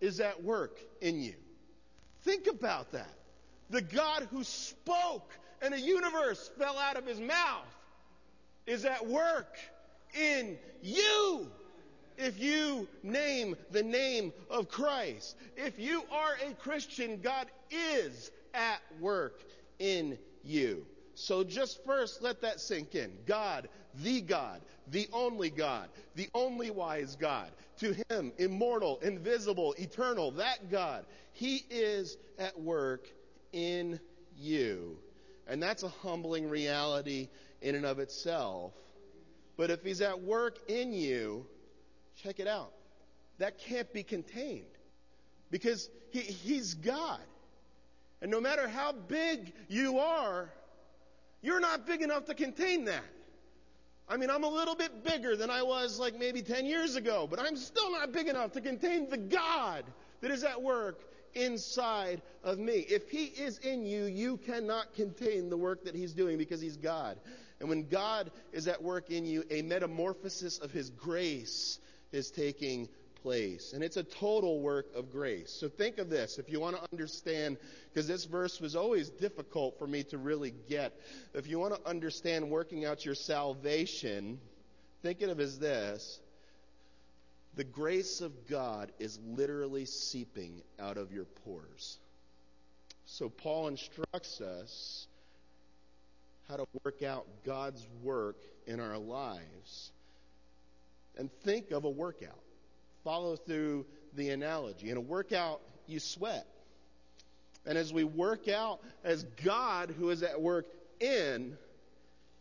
is 0.00 0.20
at 0.20 0.42
work 0.42 0.78
in 1.00 1.20
you. 1.20 1.34
Think 2.22 2.46
about 2.46 2.92
that. 2.92 3.14
The 3.70 3.82
God 3.82 4.28
who 4.30 4.44
spoke 4.44 5.32
and 5.60 5.74
a 5.74 5.80
universe 5.80 6.50
fell 6.58 6.78
out 6.78 6.96
of 6.96 7.06
his 7.06 7.20
mouth 7.20 7.66
is 8.66 8.84
at 8.84 9.06
work 9.06 9.56
in 10.14 10.58
you 10.82 11.50
if 12.16 12.40
you 12.40 12.88
name 13.02 13.56
the 13.70 13.82
name 13.82 14.32
of 14.50 14.68
Christ. 14.68 15.36
If 15.56 15.78
you 15.78 16.02
are 16.10 16.36
a 16.46 16.54
Christian, 16.54 17.20
God 17.22 17.46
is 17.70 18.30
at 18.54 18.80
work 19.00 19.42
in 19.78 20.18
you. 20.48 20.86
So 21.14 21.42
just 21.42 21.84
first 21.84 22.22
let 22.22 22.42
that 22.42 22.60
sink 22.60 22.94
in. 22.94 23.12
God, 23.26 23.68
the 24.02 24.20
God, 24.20 24.60
the 24.90 25.08
only 25.12 25.50
God, 25.50 25.88
the 26.14 26.28
only 26.32 26.70
wise 26.70 27.16
God. 27.16 27.50
To 27.80 27.94
him, 28.08 28.32
immortal, 28.38 28.98
invisible, 29.02 29.74
eternal, 29.78 30.32
that 30.32 30.70
God. 30.70 31.04
He 31.32 31.64
is 31.70 32.16
at 32.38 32.60
work 32.60 33.08
in 33.52 34.00
you. 34.36 34.98
And 35.48 35.62
that's 35.62 35.82
a 35.82 35.88
humbling 35.88 36.48
reality 36.48 37.28
in 37.62 37.74
and 37.74 37.86
of 37.86 37.98
itself. 37.98 38.72
But 39.56 39.70
if 39.70 39.82
he's 39.82 40.00
at 40.00 40.20
work 40.22 40.58
in 40.68 40.92
you, 40.92 41.46
check 42.22 42.38
it 42.38 42.46
out. 42.46 42.72
That 43.38 43.58
can't 43.58 43.92
be 43.92 44.02
contained. 44.02 44.66
Because 45.50 45.88
he, 46.12 46.20
he's 46.20 46.74
God. 46.74 47.20
And 48.20 48.30
no 48.30 48.40
matter 48.40 48.68
how 48.68 48.92
big 48.92 49.52
you 49.68 49.98
are, 49.98 50.50
you're 51.40 51.60
not 51.60 51.86
big 51.86 52.02
enough 52.02 52.24
to 52.26 52.34
contain 52.34 52.86
that. 52.86 53.04
I 54.08 54.16
mean, 54.16 54.30
I'm 54.30 54.44
a 54.44 54.48
little 54.48 54.74
bit 54.74 55.04
bigger 55.04 55.36
than 55.36 55.50
I 55.50 55.62
was 55.62 56.00
like 56.00 56.18
maybe 56.18 56.42
10 56.42 56.64
years 56.64 56.96
ago, 56.96 57.26
but 57.28 57.38
I'm 57.38 57.56
still 57.56 57.92
not 57.92 58.12
big 58.12 58.26
enough 58.26 58.52
to 58.52 58.60
contain 58.60 59.10
the 59.10 59.18
God 59.18 59.84
that 60.20 60.30
is 60.30 60.44
at 60.44 60.62
work 60.62 61.04
inside 61.34 62.22
of 62.42 62.58
me. 62.58 62.86
If 62.88 63.10
He 63.10 63.26
is 63.26 63.58
in 63.58 63.84
you, 63.84 64.04
you 64.04 64.38
cannot 64.38 64.94
contain 64.94 65.50
the 65.50 65.56
work 65.56 65.84
that 65.84 65.94
He's 65.94 66.14
doing 66.14 66.38
because 66.38 66.60
He's 66.60 66.76
God. 66.76 67.18
And 67.60 67.68
when 67.68 67.88
God 67.88 68.30
is 68.52 68.66
at 68.66 68.82
work 68.82 69.10
in 69.10 69.26
you, 69.26 69.44
a 69.50 69.62
metamorphosis 69.62 70.58
of 70.58 70.70
His 70.70 70.90
grace 70.90 71.78
is 72.10 72.30
taking 72.30 72.88
place. 73.22 73.72
And 73.72 73.82
it's 73.82 73.96
a 73.96 74.02
total 74.02 74.60
work 74.60 74.94
of 74.94 75.10
grace. 75.10 75.50
So 75.50 75.68
think 75.68 75.98
of 75.98 76.10
this 76.10 76.38
if 76.38 76.50
you 76.50 76.60
want 76.60 76.76
to 76.76 76.82
understand, 76.92 77.58
because 77.92 78.06
this 78.06 78.24
verse 78.24 78.60
was 78.60 78.76
always 78.76 79.08
difficult 79.10 79.78
for 79.78 79.86
me 79.86 80.04
to 80.04 80.18
really 80.18 80.52
get. 80.68 80.92
If 81.34 81.46
you 81.46 81.58
want 81.58 81.74
to 81.74 81.88
understand 81.88 82.50
working 82.50 82.84
out 82.84 83.04
your 83.04 83.14
salvation, 83.14 84.38
think 85.02 85.22
of 85.22 85.30
it 85.30 85.42
as 85.42 85.58
this. 85.58 86.20
The 87.56 87.64
grace 87.64 88.20
of 88.20 88.46
God 88.48 88.92
is 88.98 89.18
literally 89.26 89.84
seeping 89.84 90.62
out 90.78 90.96
of 90.96 91.12
your 91.12 91.24
pores. 91.44 91.98
So 93.06 93.28
Paul 93.28 93.68
instructs 93.68 94.40
us 94.40 95.06
how 96.48 96.56
to 96.56 96.66
work 96.84 97.02
out 97.02 97.26
God's 97.44 97.86
work 98.02 98.36
in 98.66 98.80
our 98.80 98.98
lives. 98.98 99.92
And 101.16 101.30
think 101.42 101.72
of 101.72 101.84
a 101.84 101.90
workout 101.90 102.38
follow 103.04 103.36
through 103.36 103.86
the 104.14 104.30
analogy. 104.30 104.90
In 104.90 104.96
a 104.96 105.00
workout, 105.00 105.60
you 105.86 106.00
sweat. 106.00 106.46
And 107.66 107.76
as 107.76 107.92
we 107.92 108.04
work 108.04 108.48
out, 108.48 108.80
as 109.04 109.24
God 109.44 109.94
who 109.98 110.10
is 110.10 110.22
at 110.22 110.40
work 110.40 110.66
in, 111.00 111.56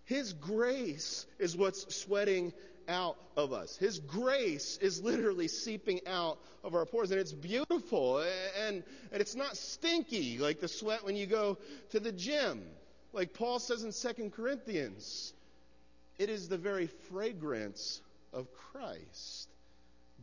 His 0.06 0.34
grace 0.34 1.26
is 1.40 1.58
what's 1.58 1.96
sweating 1.96 2.54
out 2.88 3.18
of 3.36 3.52
us. 3.52 3.76
His 3.76 4.00
grace 4.00 4.78
is 4.82 5.02
literally 5.02 5.48
seeping 5.48 6.00
out 6.08 6.38
of 6.64 6.76
our 6.76 6.86
pores. 6.86 7.12
And 7.12 7.20
it's 7.20 7.34
beautiful. 7.34 8.20
And, 8.66 8.84
and 9.12 9.22
it's 9.22 9.36
not 9.36 9.58
stinky 9.58 10.38
like 10.38 10.60
the 10.60 10.68
sweat 10.68 11.04
when 11.04 11.16
you 11.16 11.26
go 11.26 11.58
to 11.92 12.00
the 12.00 12.12
gym. 12.12 12.64
Like 13.14 13.34
Paul 13.34 13.60
says 13.60 13.84
in 13.84 13.92
2 13.92 14.30
Corinthians, 14.30 15.34
it 16.18 16.30
is 16.30 16.48
the 16.48 16.58
very 16.58 16.88
fragrance 16.88 18.02
of 18.34 18.48
Christ. 18.54 19.50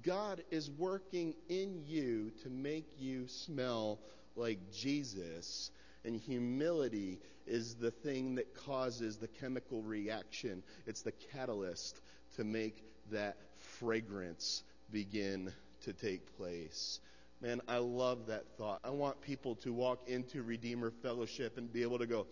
God 0.02 0.42
is 0.50 0.70
working 0.70 1.35
in 1.48 1.83
you 1.87 2.33
to 2.42 2.50
make 2.50 2.87
you 2.98 3.26
smell 3.28 3.98
like 4.37 4.59
Jesus. 4.72 5.70
And 6.04 6.16
humility 6.16 7.20
is 7.46 7.74
the 7.74 7.90
thing 7.90 8.35
that 8.35 8.54
causes 8.54 9.16
the 9.16 9.28
chemical 9.28 9.83
reaction. 9.83 10.62
It's 10.87 11.02
the 11.02 11.12
catalyst 11.33 12.00
to 12.37 12.44
make 12.44 12.83
that 13.11 13.37
fragrance 13.78 14.62
begin 14.90 15.52
to 15.83 15.92
take 15.92 16.37
place. 16.37 17.00
Man, 17.40 17.61
I 17.68 17.78
love 17.78 18.26
that 18.26 18.44
thought. 18.57 18.80
I 18.85 18.90
want 18.90 19.20
people 19.20 19.57
to 19.57 19.72
walk 19.72 20.09
into 20.09 20.42
Redeemer 20.42 20.90
Fellowship 21.02 21.59
and 21.59 21.72
be 21.72 21.83
able 21.83 21.98
to 21.98 22.07
go, 22.07 22.26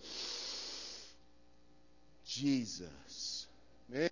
Jesus, 2.27 3.47
man, 3.89 4.09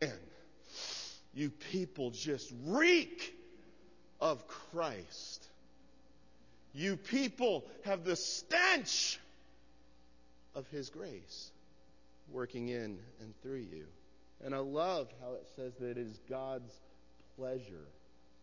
you 1.33 1.51
people 1.51 2.11
just 2.11 2.53
reek 2.67 3.35
of 4.21 4.47
Christ. 4.47 5.47
You 6.73 6.97
people 6.97 7.65
have 7.85 8.05
the 8.05 8.17
stench 8.17 9.19
of 10.55 10.69
His 10.69 10.91
grace 10.91 11.51
working 12.31 12.69
in 12.69 12.99
and 13.21 13.35
through 13.43 13.67
you. 13.73 13.87
And 14.45 14.55
I 14.55 14.59
love 14.59 15.09
how 15.21 15.33
it 15.33 15.47
says 15.57 15.75
that 15.81 15.91
it 15.91 15.99
is 15.99 16.21
God's 16.29 16.73
pleasure 17.37 17.89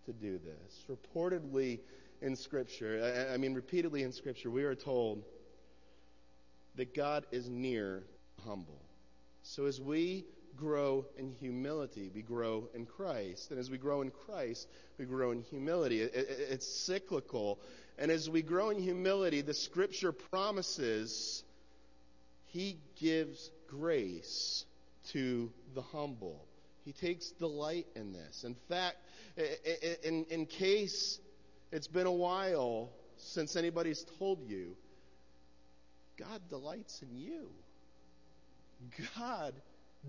to 0.05 0.13
do 0.13 0.39
this. 0.39 0.85
Reportedly 0.89 1.79
in 2.21 2.35
Scripture, 2.35 3.29
I 3.33 3.37
mean, 3.37 3.53
repeatedly 3.53 4.03
in 4.03 4.11
Scripture, 4.11 4.49
we 4.49 4.63
are 4.63 4.75
told 4.75 5.23
that 6.75 6.93
God 6.93 7.25
is 7.31 7.49
near 7.49 8.03
humble. 8.45 8.81
So 9.43 9.65
as 9.65 9.79
we 9.81 10.25
grow 10.57 11.05
in 11.17 11.31
humility. 11.39 12.11
We 12.13 12.21
grow 12.21 12.69
in 12.73 12.85
Christ. 12.85 13.51
And 13.51 13.59
as 13.59 13.69
we 13.69 13.77
grow 13.77 14.01
in 14.01 14.11
Christ, 14.11 14.67
we 14.97 15.05
grow 15.05 15.31
in 15.31 15.41
humility. 15.41 16.01
It, 16.01 16.13
it, 16.13 16.27
it's 16.51 16.67
cyclical. 16.67 17.59
And 17.97 18.11
as 18.11 18.29
we 18.29 18.41
grow 18.41 18.69
in 18.69 18.79
humility, 18.79 19.41
the 19.41 19.53
scripture 19.53 20.11
promises 20.11 21.43
He 22.47 22.77
gives 22.99 23.51
grace 23.69 24.65
to 25.11 25.51
the 25.73 25.81
humble. 25.81 26.45
He 26.83 26.93
takes 26.93 27.31
delight 27.31 27.87
in 27.95 28.13
this. 28.13 28.43
In 28.43 28.55
fact, 28.69 28.97
in, 30.03 30.25
in 30.29 30.45
case 30.45 31.19
it's 31.71 31.87
been 31.87 32.07
a 32.07 32.11
while 32.11 32.91
since 33.17 33.55
anybody's 33.55 34.05
told 34.19 34.47
you, 34.47 34.75
God 36.17 36.41
delights 36.49 37.01
in 37.01 37.15
you. 37.17 37.49
God 39.17 39.53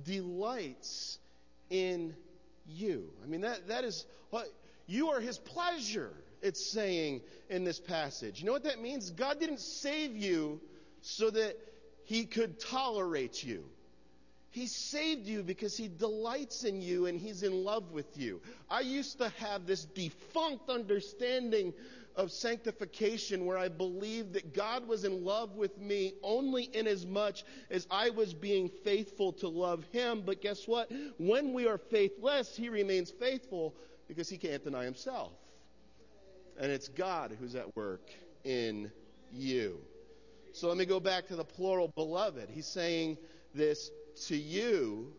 delights 0.05 1.19
in 1.71 2.15
you. 2.67 3.11
I 3.23 3.27
mean, 3.27 3.43
that, 3.43 3.69
that 3.69 3.85
is 3.85 4.05
what 4.31 4.47
you 4.87 5.11
are 5.11 5.21
his 5.21 5.39
pleasure, 5.39 6.13
it's 6.43 6.71
saying 6.73 7.23
in 7.49 7.65
this 7.65 7.81
passage. 7.81 8.41
You 8.41 8.47
know 8.47 8.53
what 8.53 8.65
that 8.65 8.81
means? 8.81 9.11
God 9.11 9.41
didn't 9.41 9.61
save 9.61 10.17
you 10.17 10.61
so 11.03 11.31
that 11.31 11.57
he 12.05 12.25
could 12.25 12.61
tolerate 12.61 13.43
you. 13.43 13.65
He 14.51 14.67
saved 14.67 15.27
you 15.27 15.43
because 15.43 15.77
He 15.77 15.89
delights 15.89 16.65
in 16.65 16.81
you 16.81 17.07
and 17.07 17.21
He's 17.21 17.43
in 17.43 17.65
love 17.65 17.93
with 17.93 18.19
you. 18.19 18.41
I 18.71 18.81
used 18.81 19.19
to 19.19 19.29
have 19.41 19.67
this 19.67 19.85
defunct 19.85 20.71
understanding 20.71 21.75
of 22.19 22.33
sanctification 22.33 23.47
where 23.47 23.57
I 23.57 23.69
believed 23.69 24.35
that 24.35 24.53
God 24.53 24.87
was 24.89 25.05
in 25.05 25.25
love 25.25 25.55
with 25.55 25.79
me 25.79 26.15
only 26.23 26.65
in 26.65 26.89
as 26.89 27.07
much 27.07 27.45
as 27.71 27.87
I 27.91 28.11
was 28.11 28.35
being 28.35 28.69
faithful 28.69 29.33
to 29.35 29.49
love 29.49 29.85
Him. 29.93 30.23
But 30.27 30.43
guess 30.43 30.67
what? 30.67 30.91
When 31.19 31.55
we 31.55 31.69
are 31.69 31.79
faithless, 31.79 32.57
He 32.57 32.69
remains 32.69 33.11
faithful 33.11 33.77
because 34.09 34.29
He 34.29 34.37
can't 34.37 34.63
deny 34.63 34.85
Himself. 34.85 35.33
And 36.61 36.73
it's 36.73 36.89
God 36.89 37.37
who's 37.39 37.55
at 37.55 37.75
work 37.77 38.11
in 38.43 38.91
you. 39.33 39.79
So 40.53 40.67
let 40.67 40.77
me 40.77 40.87
go 40.87 40.99
back 40.99 41.29
to 41.29 41.37
the 41.37 41.45
plural 41.45 41.89
beloved. 41.95 42.49
He's 42.51 42.67
saying 42.67 43.17
this 43.55 43.93
to 44.27 44.37
you, 44.37 45.13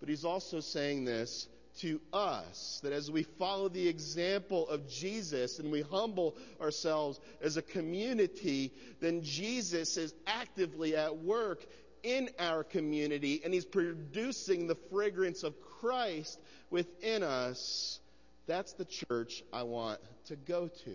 but 0.00 0.10
he's 0.10 0.24
also 0.24 0.60
saying 0.60 1.06
this 1.06 1.48
to 1.76 2.00
us 2.12 2.80
that 2.82 2.92
as 2.92 3.10
we 3.10 3.22
follow 3.22 3.68
the 3.68 3.88
example 3.88 4.68
of 4.68 4.88
Jesus 4.88 5.58
and 5.58 5.70
we 5.70 5.82
humble 5.82 6.36
ourselves 6.60 7.20
as 7.42 7.56
a 7.56 7.62
community, 7.62 8.72
then 9.00 9.22
Jesus 9.22 9.96
is 9.96 10.14
actively 10.26 10.96
at 10.96 11.18
work 11.18 11.64
in 12.02 12.30
our 12.38 12.64
community 12.64 13.40
and 13.44 13.52
he's 13.52 13.64
producing 13.64 14.66
the 14.66 14.76
fragrance 14.90 15.42
of 15.42 15.54
Christ 15.80 16.40
within 16.70 17.22
us. 17.22 18.00
That's 18.46 18.72
the 18.74 18.84
church 18.84 19.42
I 19.52 19.64
want 19.64 20.00
to 20.26 20.36
go 20.36 20.68
to. 20.68 20.94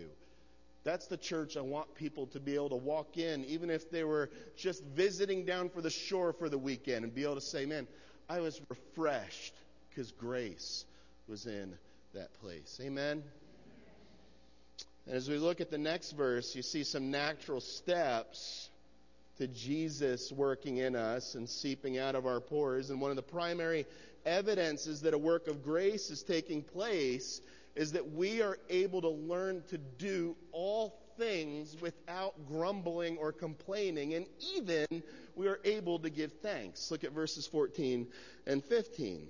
That's 0.84 1.06
the 1.06 1.16
church 1.16 1.56
I 1.56 1.60
want 1.60 1.94
people 1.94 2.26
to 2.28 2.40
be 2.40 2.54
able 2.54 2.70
to 2.70 2.76
walk 2.76 3.16
in, 3.16 3.44
even 3.44 3.70
if 3.70 3.90
they 3.90 4.02
were 4.02 4.30
just 4.56 4.82
visiting 4.82 5.44
down 5.44 5.68
for 5.68 5.80
the 5.80 5.90
shore 5.90 6.32
for 6.32 6.48
the 6.48 6.58
weekend, 6.58 7.04
and 7.04 7.14
be 7.14 7.22
able 7.22 7.36
to 7.36 7.40
say, 7.40 7.66
Man, 7.66 7.86
I 8.28 8.40
was 8.40 8.60
refreshed 8.68 9.54
because 9.94 10.12
grace 10.12 10.84
was 11.28 11.46
in 11.46 11.76
that 12.14 12.32
place. 12.40 12.80
Amen? 12.82 13.22
And 15.06 15.16
as 15.16 15.28
we 15.28 15.38
look 15.38 15.60
at 15.60 15.70
the 15.70 15.78
next 15.78 16.12
verse, 16.12 16.54
you 16.54 16.62
see 16.62 16.84
some 16.84 17.10
natural 17.10 17.60
steps 17.60 18.70
to 19.38 19.48
Jesus 19.48 20.30
working 20.30 20.78
in 20.78 20.94
us 20.94 21.34
and 21.34 21.48
seeping 21.48 21.98
out 21.98 22.14
of 22.14 22.26
our 22.26 22.40
pores. 22.40 22.90
And 22.90 23.00
one 23.00 23.10
of 23.10 23.16
the 23.16 23.22
primary 23.22 23.86
evidences 24.24 25.02
that 25.02 25.14
a 25.14 25.18
work 25.18 25.48
of 25.48 25.62
grace 25.62 26.10
is 26.10 26.22
taking 26.22 26.62
place 26.62 27.40
is 27.74 27.92
that 27.92 28.12
we 28.12 28.42
are 28.42 28.58
able 28.68 29.00
to 29.00 29.08
learn 29.08 29.62
to 29.68 29.78
do 29.78 30.36
all 30.52 30.98
things 31.18 31.76
without 31.80 32.34
grumbling 32.46 33.18
or 33.18 33.32
complaining, 33.32 34.14
and 34.14 34.26
even 34.56 34.86
we 35.34 35.48
are 35.48 35.58
able 35.64 35.98
to 35.98 36.10
give 36.10 36.32
thanks. 36.42 36.90
Look 36.90 37.04
at 37.04 37.12
verses 37.12 37.46
14 37.46 38.06
and 38.46 38.64
15. 38.64 39.26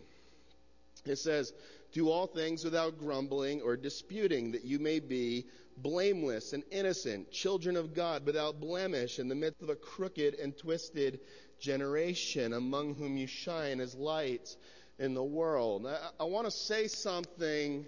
It 1.05 1.17
says, 1.17 1.53
Do 1.93 2.11
all 2.11 2.27
things 2.27 2.65
without 2.65 2.99
grumbling 2.99 3.63
or 3.63 3.77
disputing, 3.77 4.53
that 4.53 4.65
you 4.65 4.79
may 4.79 5.01
be 5.01 5.47
blameless 5.77 6.53
and 6.53 6.63
innocent, 6.71 7.31
children 7.31 7.77
of 7.77 7.95
God, 7.95 8.25
without 8.27 8.61
blemish, 8.61 9.19
in 9.19 9.29
the 9.29 9.35
midst 9.35 9.63
of 9.63 9.69
a 9.69 9.77
crooked 9.77 10.35
and 10.35 10.57
twisted 10.57 11.21
generation, 11.59 12.53
among 12.53 12.95
whom 12.95 13.17
you 13.17 13.27
shine 13.27 13.81
as 13.81 13.95
lights 13.95 14.57
in 14.99 15.15
the 15.15 15.25
world. 15.25 15.87
I, 15.87 15.99
I 16.21 16.25
want 16.25 16.47
to 16.47 16.51
say 16.51 16.87
something 16.89 17.87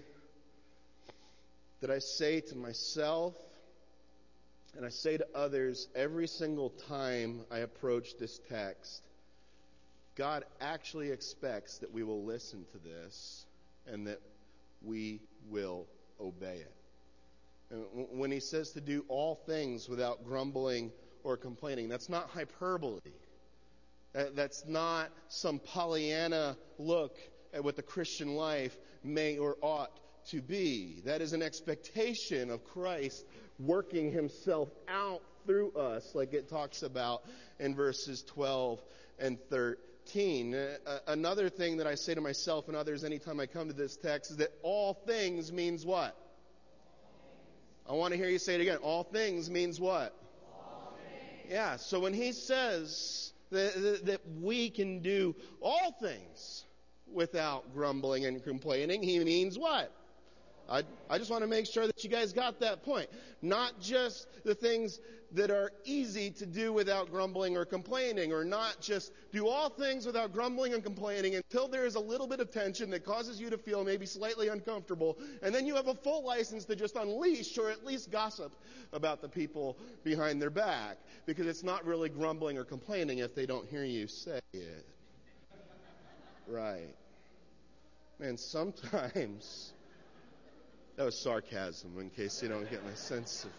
that 1.81 1.91
I 1.91 1.99
say 1.99 2.41
to 2.41 2.55
myself 2.55 3.35
and 4.75 4.85
I 4.85 4.89
say 4.89 5.17
to 5.17 5.27
others 5.33 5.87
every 5.95 6.27
single 6.27 6.69
time 6.69 7.41
I 7.49 7.59
approach 7.59 8.17
this 8.17 8.39
text. 8.49 9.03
God 10.15 10.45
actually 10.61 11.11
expects 11.11 11.79
that 11.79 11.91
we 11.93 12.03
will 12.03 12.23
listen 12.23 12.65
to 12.71 12.77
this 12.77 13.45
and 13.85 14.07
that 14.07 14.21
we 14.81 15.19
will 15.49 15.85
obey 16.19 16.57
it. 16.57 16.71
And 17.69 18.07
when 18.11 18.31
he 18.31 18.39
says 18.39 18.71
to 18.71 18.81
do 18.81 19.03
all 19.07 19.35
things 19.35 19.89
without 19.89 20.23
grumbling 20.23 20.91
or 21.23 21.35
complaining, 21.35 21.89
that's 21.89 22.09
not 22.09 22.29
hyperbole. 22.29 22.99
That's 24.13 24.65
not 24.65 25.09
some 25.27 25.59
Pollyanna 25.59 26.55
look 26.79 27.17
at 27.53 27.63
what 27.63 27.75
the 27.75 27.83
Christian 27.83 28.35
life 28.35 28.77
may 29.03 29.37
or 29.37 29.57
ought 29.61 29.91
to 30.29 30.41
be. 30.41 31.01
That 31.05 31.21
is 31.21 31.33
an 31.33 31.41
expectation 31.41 32.49
of 32.49 32.63
Christ 32.63 33.25
working 33.59 34.11
himself 34.11 34.69
out 34.87 35.21
through 35.45 35.73
us, 35.73 36.15
like 36.15 36.33
it 36.33 36.49
talks 36.49 36.81
about 36.81 37.23
in 37.59 37.75
verses 37.75 38.23
12 38.23 38.81
and 39.19 39.37
13. 39.49 39.75
Uh, 40.15 40.99
another 41.07 41.49
thing 41.49 41.77
that 41.77 41.87
I 41.87 41.95
say 41.95 42.13
to 42.13 42.21
myself 42.21 42.67
and 42.67 42.77
others 42.77 43.03
anytime 43.03 43.39
I 43.39 43.47
come 43.47 43.67
to 43.67 43.73
this 43.73 43.97
text 43.97 44.31
is 44.31 44.37
that 44.37 44.51
all 44.61 44.93
things 44.93 45.51
means 45.51 45.85
what? 45.85 46.15
I 47.89 47.93
want 47.93 48.13
to 48.13 48.17
hear 48.17 48.29
you 48.29 48.39
say 48.39 48.55
it 48.55 48.61
again. 48.61 48.77
All 48.77 49.03
things 49.03 49.49
means 49.49 49.79
what? 49.79 50.15
Yeah, 51.49 51.75
so 51.75 51.99
when 51.99 52.13
he 52.13 52.31
says 52.31 53.33
that, 53.51 54.05
that 54.05 54.21
we 54.41 54.69
can 54.69 55.01
do 55.01 55.35
all 55.61 55.91
things 56.01 56.65
without 57.11 57.73
grumbling 57.73 58.25
and 58.25 58.43
complaining, 58.43 59.03
he 59.03 59.19
means 59.19 59.57
what? 59.57 59.91
I, 60.69 60.83
I 61.09 61.17
just 61.17 61.29
want 61.29 61.43
to 61.43 61.47
make 61.47 61.65
sure 61.67 61.85
that 61.85 62.03
you 62.03 62.09
guys 62.09 62.33
got 62.33 62.59
that 62.61 62.83
point. 62.83 63.07
Not 63.41 63.79
just 63.79 64.27
the 64.43 64.55
things 64.55 64.99
that 65.33 65.51
are 65.51 65.71
easy 65.83 66.31
to 66.31 66.45
do 66.45 66.71
without 66.71 67.11
grumbling 67.11 67.57
or 67.57 67.65
complaining, 67.65 68.31
or 68.31 68.45
not 68.45 68.79
just 68.79 69.11
do 69.33 69.47
all 69.47 69.69
things 69.69 70.05
without 70.05 70.31
grumbling 70.31 70.73
and 70.73 70.83
complaining 70.83 71.35
until 71.35 71.67
there 71.67 71.85
is 71.85 71.95
a 71.95 71.99
little 71.99 72.27
bit 72.27 72.39
of 72.39 72.51
tension 72.51 72.89
that 72.91 73.03
causes 73.03 73.39
you 73.39 73.49
to 73.49 73.57
feel 73.57 73.83
maybe 73.83 74.05
slightly 74.05 74.47
uncomfortable, 74.47 75.17
and 75.43 75.53
then 75.53 75.65
you 75.65 75.75
have 75.75 75.87
a 75.87 75.93
full 75.93 76.23
license 76.23 76.65
to 76.65 76.75
just 76.75 76.95
unleash 76.95 77.57
or 77.57 77.69
at 77.69 77.85
least 77.85 78.11
gossip 78.11 78.51
about 78.93 79.21
the 79.21 79.27
people 79.27 79.77
behind 80.03 80.41
their 80.41 80.49
back, 80.49 80.97
because 81.25 81.47
it's 81.47 81.63
not 81.63 81.85
really 81.85 82.07
grumbling 82.07 82.57
or 82.57 82.63
complaining 82.63 83.17
if 83.17 83.35
they 83.35 83.45
don't 83.45 83.67
hear 83.67 83.83
you 83.83 84.07
say 84.07 84.39
it. 84.53 84.85
Right. 86.47 86.95
Man, 88.19 88.37
sometimes 88.37 89.73
that 90.95 91.05
was 91.05 91.17
sarcasm, 91.17 91.99
in 91.99 92.09
case 92.09 92.41
you 92.41 92.47
don't 92.47 92.69
get 92.69 92.83
my 92.83 92.93
sense 92.93 93.43
of 93.43 93.51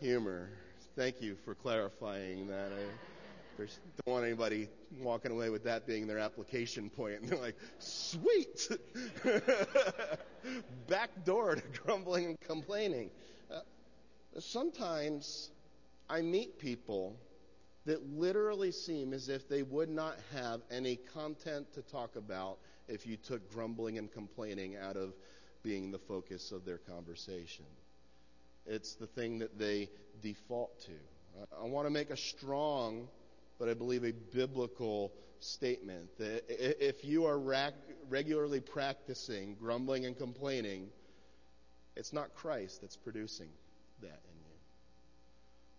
humor. 0.00 0.48
Thank 0.94 1.22
you 1.22 1.36
for 1.44 1.54
clarifying 1.54 2.48
that. 2.48 2.70
I 2.72 3.58
don't 3.58 3.68
want 4.06 4.24
anybody 4.26 4.68
walking 5.00 5.32
away 5.32 5.48
with 5.48 5.64
that 5.64 5.86
being 5.86 6.06
their 6.06 6.18
application 6.18 6.90
point. 6.90 7.20
And 7.22 7.28
they're 7.30 7.38
like, 7.38 7.56
sweet! 7.78 8.68
Back 10.88 11.24
door 11.24 11.56
to 11.56 11.62
grumbling 11.82 12.26
and 12.26 12.40
complaining. 12.40 13.10
Uh, 13.50 13.60
sometimes 14.38 15.50
I 16.10 16.20
meet 16.20 16.58
people 16.58 17.16
that 17.86 18.06
literally 18.06 18.72
seem 18.72 19.14
as 19.14 19.28
if 19.28 19.48
they 19.48 19.62
would 19.62 19.88
not 19.88 20.16
have 20.34 20.60
any 20.70 20.96
content 20.96 21.72
to 21.74 21.82
talk 21.82 22.16
about 22.16 22.58
if 22.88 23.06
you 23.06 23.16
took 23.16 23.50
grumbling 23.52 23.98
and 23.98 24.12
complaining 24.12 24.76
out 24.76 24.96
of 24.96 25.14
being 25.66 25.90
the 25.90 25.98
focus 25.98 26.52
of 26.52 26.64
their 26.64 26.78
conversation. 26.78 27.64
It's 28.66 28.94
the 28.94 29.08
thing 29.08 29.40
that 29.40 29.58
they 29.58 29.88
default 30.22 30.80
to. 30.82 30.92
I 31.60 31.66
want 31.66 31.88
to 31.88 31.90
make 31.90 32.10
a 32.10 32.16
strong, 32.16 33.08
but 33.58 33.68
I 33.68 33.74
believe 33.74 34.04
a 34.04 34.12
biblical 34.12 35.12
statement 35.40 36.16
that 36.18 36.44
if 36.48 37.04
you 37.04 37.26
are 37.26 37.38
regularly 38.08 38.60
practicing 38.60 39.56
grumbling 39.56 40.06
and 40.06 40.16
complaining, 40.16 40.88
it's 41.96 42.12
not 42.12 42.32
Christ 42.36 42.80
that's 42.80 42.96
producing 42.96 43.48
that 44.02 44.20
in 44.30 44.38
you. 44.46 44.56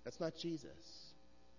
That's 0.03 0.19
not 0.19 0.35
Jesus. 0.35 1.13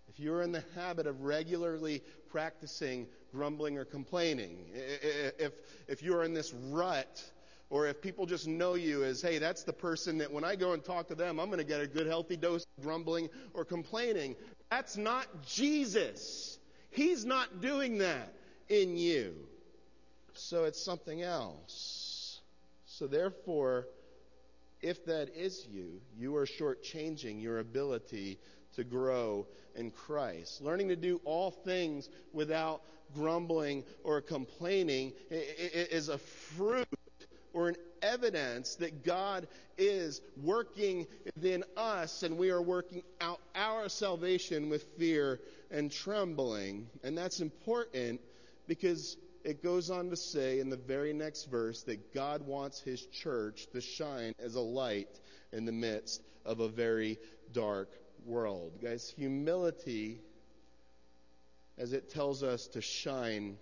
if 0.09 0.19
you're 0.19 0.43
in 0.43 0.53
the 0.53 0.65
habit 0.75 1.07
of 1.07 1.23
regularly 1.23 2.03
practicing 2.31 3.07
grumbling 3.33 3.79
or 3.79 3.85
complaining, 3.85 4.57
if, 4.73 5.53
if 5.87 6.03
you're 6.03 6.25
in 6.25 6.35
this 6.35 6.53
rut, 6.71 7.23
or 7.71 7.87
if 7.87 8.01
people 8.01 8.25
just 8.25 8.47
know 8.47 8.75
you 8.75 9.05
as, 9.05 9.21
hey, 9.21 9.39
that's 9.39 9.63
the 9.63 9.73
person 9.73 10.19
that 10.19 10.33
when 10.33 10.45
I 10.45 10.57
go 10.57 10.73
and 10.73 10.83
talk 10.83 11.09
to 11.09 11.15
them, 11.15 11.39
I'm 11.39 11.47
going 11.47 11.59
to 11.59 11.65
get 11.65 11.81
a 11.81 11.87
good 11.87 12.07
healthy 12.07 12.37
dose 12.37 12.65
of 12.79 12.85
grumbling 12.85 13.29
or 13.53 13.65
complaining. 13.65 14.37
That's 14.71 14.97
not 14.97 15.27
Jesus. 15.47 16.59
He's 16.91 17.25
not 17.25 17.61
doing 17.61 17.99
that 17.99 18.33
in 18.69 18.97
you. 18.97 19.35
So 20.33 20.65
it's 20.65 20.83
something 20.83 21.23
else. 21.23 22.41
So 22.87 23.07
therefore, 23.07 23.87
if 24.81 25.05
that 25.07 25.29
is 25.37 25.67
you, 25.71 26.01
you 26.17 26.37
are 26.37 26.47
shortchanging 26.47 27.43
your 27.43 27.59
ability 27.59 28.39
to 28.77 28.85
grow 28.85 29.47
in 29.75 29.91
Christ. 29.91 30.63
Learning 30.63 30.89
to 30.89 30.97
do 30.97 31.21
all 31.25 31.51
things 31.51 32.09
without 32.33 32.83
grumbling 33.15 33.85
or 34.05 34.21
complaining 34.21 35.13
is 35.31 36.09
a 36.09 36.19
fruit 36.19 36.87
or 37.59 37.67
an 37.67 37.77
evidence 38.03 38.77
that 38.77 39.05
God 39.05 39.49
is 39.77 40.21
working 40.41 41.09
within 41.25 41.65
us 41.77 42.23
and 42.23 42.39
we 42.39 42.51
are 42.51 42.63
working 42.63 43.03
out 43.21 43.41
our 43.57 43.89
salvation 43.89 44.69
with 44.69 44.85
fear 44.97 45.41
and 45.73 45.91
trembling. 45.91 46.87
And 47.03 47.19
that's 47.19 47.41
important 47.41 48.21
because 48.69 49.17
it 49.43 49.61
goes 49.61 49.91
on 49.91 50.09
to 50.11 50.17
say 50.17 50.61
in 50.61 50.71
the 50.71 50.77
very 50.77 51.13
next 51.13 51.47
verse 51.47 51.83
that 51.83 52.15
God 52.15 52.47
wants 52.47 52.81
his 52.81 53.05
church 53.07 53.67
to 53.73 53.81
shine 53.81 54.35
as 54.39 54.55
a 54.55 54.61
light 54.61 55.19
in 55.53 55.65
the 55.65 55.73
midst 55.73 56.23
of 56.47 56.61
a 56.61 56.69
very 56.69 57.19
dark 57.53 57.91
world. 58.25 58.71
Guys, 58.81 59.13
humility, 59.17 60.21
as 61.77 61.93
it 61.93 62.09
tells 62.09 62.45
us 62.45 62.69
to 62.69 62.81
shine 62.81 63.57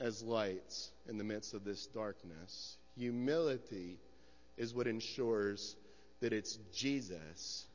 as 0.00 0.22
lights 0.22 0.90
in 1.08 1.18
the 1.18 1.24
midst 1.24 1.54
of 1.54 1.64
this 1.64 1.86
darkness, 1.86 2.76
humility 2.96 3.98
is 4.56 4.74
what 4.74 4.86
ensures 4.86 5.76
that 6.20 6.32
it's 6.32 6.58
Jesus 6.72 7.66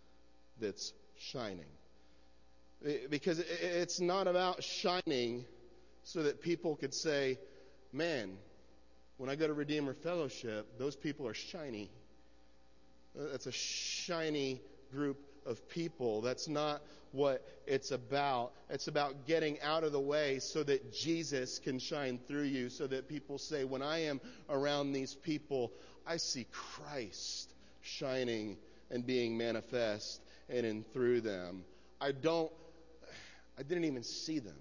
that's 0.59 0.93
shining. 1.17 1.65
Because 3.09 3.39
it's 3.39 3.99
not 3.99 4.27
about 4.27 4.63
shining 4.63 5.45
so 6.03 6.23
that 6.23 6.41
people 6.41 6.75
could 6.75 6.93
say, 6.93 7.37
man, 7.91 8.37
when 9.17 9.29
I 9.29 9.35
go 9.35 9.47
to 9.47 9.53
Redeemer 9.53 9.93
Fellowship, 9.93 10.79
those 10.79 10.95
people 10.95 11.27
are 11.27 11.33
shiny. 11.33 11.91
Uh, 13.19 13.23
that's 13.31 13.47
a 13.47 13.51
shiny 13.51 14.61
group 14.91 15.17
of 15.45 15.69
people. 15.69 16.21
That's 16.21 16.47
not 16.47 16.81
what 17.11 17.45
it's 17.65 17.91
about. 17.91 18.51
It's 18.69 18.87
about 18.87 19.25
getting 19.25 19.59
out 19.61 19.83
of 19.83 19.91
the 19.91 19.99
way 19.99 20.39
so 20.39 20.63
that 20.63 20.93
Jesus 20.93 21.59
can 21.59 21.79
shine 21.79 22.19
through 22.27 22.43
you, 22.43 22.69
so 22.69 22.87
that 22.87 23.07
people 23.07 23.37
say, 23.37 23.63
when 23.63 23.81
I 23.81 24.03
am 24.03 24.21
around 24.49 24.91
these 24.91 25.15
people, 25.15 25.71
I 26.05 26.17
see 26.17 26.45
Christ 26.51 27.51
shining 27.81 28.57
and 28.91 29.05
being 29.05 29.37
manifest 29.37 30.21
in 30.49 30.65
and 30.65 30.85
through 30.91 31.21
them. 31.21 31.63
I 32.01 32.11
don't, 32.11 32.51
I 33.57 33.63
didn't 33.63 33.85
even 33.85 34.03
see 34.03 34.39
them. 34.39 34.57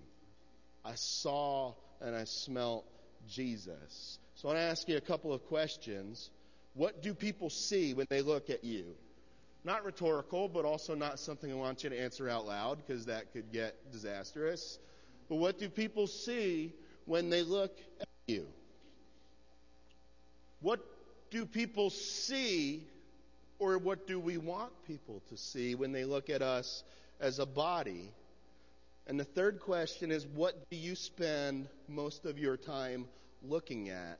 I 0.85 0.93
saw 0.95 1.75
and 2.01 2.15
I 2.15 2.25
smelt 2.25 2.85
Jesus. 3.29 4.19
So 4.37 4.49
I 4.49 4.53
want 4.53 4.63
to 4.63 4.71
ask 4.71 4.89
you 4.89 4.97
a 4.97 5.01
couple 5.01 5.33
of 5.33 5.45
questions. 5.47 6.31
What 6.75 7.03
do 7.03 7.13
people 7.15 7.51
see 7.51 7.95
when 7.95 8.07
they 8.09 8.23
look 8.23 8.51
at 8.51 8.65
you? 8.65 8.95
Not 9.65 9.85
rhetorical, 9.85 10.49
but 10.49 10.65
also 10.65 10.95
not 10.95 11.19
something 11.19 11.51
I 11.51 11.55
want 11.55 11.85
you 11.85 11.91
to 11.91 12.01
answer 12.01 12.29
out 12.29 12.47
loud 12.47 12.79
because 12.87 13.07
that 13.07 13.33
could 13.33 13.53
get 13.53 13.93
disastrous. 13.93 14.79
But 15.29 15.37
what 15.37 15.59
do 15.59 15.69
people 15.69 16.07
see 16.07 16.73
when 17.05 17.29
they 17.29 17.43
look 17.43 17.77
at 18.01 18.09
you? 18.27 18.47
What 20.61 20.81
do 21.31 21.45
people 21.45 21.91
see, 21.91 22.83
or 23.59 23.79
what 23.79 24.07
do 24.07 24.19
we 24.19 24.39
want 24.39 24.73
people 24.87 25.23
to 25.29 25.37
see 25.37 25.75
when 25.75 25.93
they 25.93 26.05
look 26.05 26.31
at 26.31 26.43
us 26.43 26.83
as 27.21 27.39
a 27.39 27.47
body? 27.47 28.11
And 29.07 29.19
the 29.19 29.25
third 29.25 29.61
question 29.61 30.11
is 30.11 30.27
what 30.27 30.69
do 30.71 30.77
you 30.77 30.95
spend 30.95 31.69
most 31.89 32.25
of 32.25 32.39
your 32.39 32.57
time 32.57 33.07
looking 33.43 33.91
at? 33.91 34.19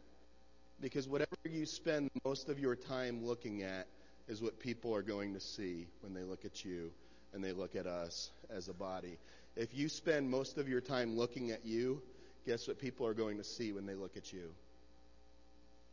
Because 0.81 1.09
whatever 1.09 1.37
you 1.45 1.67
spend 1.67 2.11
most 2.25 2.49
of 2.49 2.59
your 2.59 2.77
time 2.77 3.25
looking 3.25 3.63
at 3.63 3.87
is 4.29 4.43
what 4.43 4.61
people 4.61 4.95
are 4.95 5.03
going 5.03 5.35
to 5.35 5.41
see 5.41 5.87
when 6.03 6.15
they 6.15 6.23
look 6.23 6.45
at 6.45 6.65
you 6.65 6.91
and 7.33 7.43
they 7.43 7.53
look 7.53 7.75
at 7.75 7.87
us 7.87 8.31
as 8.51 8.69
a 8.69 8.75
body. 8.75 9.19
If 9.57 9.75
you 9.75 9.89
spend 9.89 10.31
most 10.31 10.59
of 10.59 10.69
your 10.69 10.81
time 10.81 11.17
looking 11.17 11.51
at 11.51 11.65
you, 11.65 12.01
guess 12.47 12.69
what 12.69 12.79
people 12.79 13.07
are 13.07 13.15
going 13.15 13.39
to 13.39 13.45
see 13.45 13.73
when 13.73 13.87
they 13.87 13.95
look 13.95 14.17
at 14.17 14.33
you? 14.33 14.51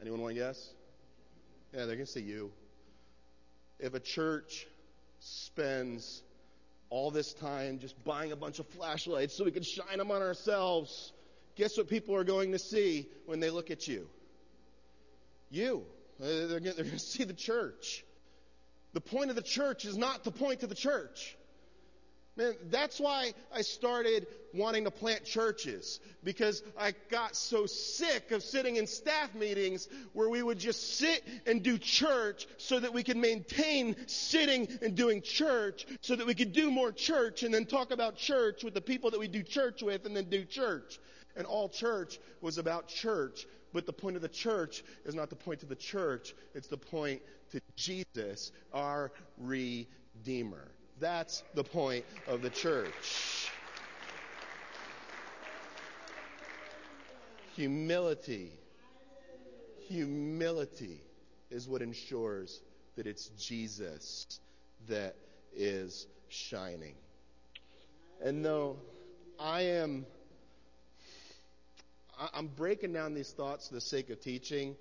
Anyone 0.01 0.21
want 0.21 0.35
to 0.35 0.41
guess? 0.41 0.73
Yeah, 1.73 1.85
they're 1.85 1.95
going 1.95 2.05
to 2.05 2.11
see 2.11 2.21
you. 2.21 2.51
If 3.79 3.93
a 3.93 3.99
church 3.99 4.67
spends 5.19 6.21
all 6.89 7.11
this 7.11 7.33
time 7.33 7.79
just 7.79 8.01
buying 8.03 8.31
a 8.31 8.35
bunch 8.35 8.59
of 8.59 8.67
flashlights 8.67 9.35
so 9.35 9.43
we 9.43 9.51
can 9.51 9.63
shine 9.63 9.97
them 9.97 10.11
on 10.11 10.21
ourselves, 10.21 11.13
guess 11.55 11.77
what 11.77 11.89
people 11.89 12.15
are 12.15 12.23
going 12.23 12.51
to 12.51 12.59
see 12.59 13.07
when 13.25 13.39
they 13.39 13.49
look 13.49 13.71
at 13.71 13.87
you? 13.87 14.07
You. 15.49 15.83
They're 16.19 16.59
going 16.59 16.75
to 16.75 16.99
see 16.99 17.23
the 17.23 17.33
church. 17.33 18.03
The 18.95 19.01
point 19.01 19.29
of 19.29 19.35
the 19.35 19.41
church 19.41 19.83
is 19.83 19.97
not 19.97 20.23
to 20.23 20.31
point 20.31 20.61
to 20.61 20.67
the 20.67 20.73
church. 20.73 21.35
Man, 22.37 22.53
that's 22.69 22.97
why 22.97 23.33
I 23.53 23.61
started 23.61 24.25
wanting 24.53 24.85
to 24.85 24.91
plant 24.91 25.25
churches 25.25 25.99
because 26.23 26.63
I 26.79 26.93
got 27.09 27.35
so 27.35 27.65
sick 27.65 28.31
of 28.31 28.41
sitting 28.41 28.77
in 28.77 28.87
staff 28.87 29.35
meetings 29.35 29.89
where 30.13 30.29
we 30.29 30.41
would 30.41 30.59
just 30.59 30.97
sit 30.97 31.25
and 31.45 31.61
do 31.61 31.77
church 31.77 32.47
so 32.57 32.79
that 32.79 32.93
we 32.93 33.03
could 33.03 33.17
maintain 33.17 33.97
sitting 34.07 34.69
and 34.81 34.95
doing 34.95 35.21
church 35.21 35.85
so 35.99 36.15
that 36.15 36.25
we 36.25 36.33
could 36.33 36.53
do 36.53 36.71
more 36.71 36.93
church 36.93 37.43
and 37.43 37.53
then 37.53 37.65
talk 37.65 37.91
about 37.91 38.15
church 38.15 38.63
with 38.63 38.73
the 38.73 38.81
people 38.81 39.11
that 39.11 39.19
we 39.19 39.27
do 39.27 39.43
church 39.43 39.83
with 39.83 40.05
and 40.05 40.15
then 40.15 40.29
do 40.29 40.45
church. 40.45 40.99
And 41.35 41.45
all 41.45 41.67
church 41.67 42.17
was 42.39 42.57
about 42.57 42.87
church. 42.87 43.45
But 43.75 43.85
the 43.85 43.91
point 43.91 44.15
of 44.15 44.21
the 44.21 44.29
church 44.29 44.85
is 45.03 45.15
not 45.15 45.29
the 45.29 45.35
point 45.35 45.61
of 45.61 45.67
the 45.67 45.75
church, 45.75 46.33
it's 46.53 46.69
the 46.69 46.77
point 46.77 47.21
to 47.51 47.59
Jesus, 47.75 48.53
our 48.71 49.11
Redeemer. 49.37 50.71
That's 51.01 51.43
the 51.55 51.63
point 51.65 52.05
of 52.25 52.41
the 52.41 52.49
church. 52.49 53.51
Humility. 57.57 58.53
Humility 59.89 61.01
is 61.49 61.67
what 61.67 61.81
ensures 61.81 62.61
that 62.95 63.05
it's 63.05 63.27
Jesus 63.37 64.39
that 64.87 65.17
is 65.53 66.07
shining. 66.29 66.95
And 68.23 68.45
though 68.45 68.77
I 69.37 69.63
am 69.63 70.05
I'm 72.33 72.47
breaking 72.47 72.93
down 72.93 73.13
these 73.13 73.31
thoughts 73.31 73.67
for 73.67 73.73
the 73.73 73.81
sake 73.81 74.09
of 74.09 74.19
teaching. 74.21 74.75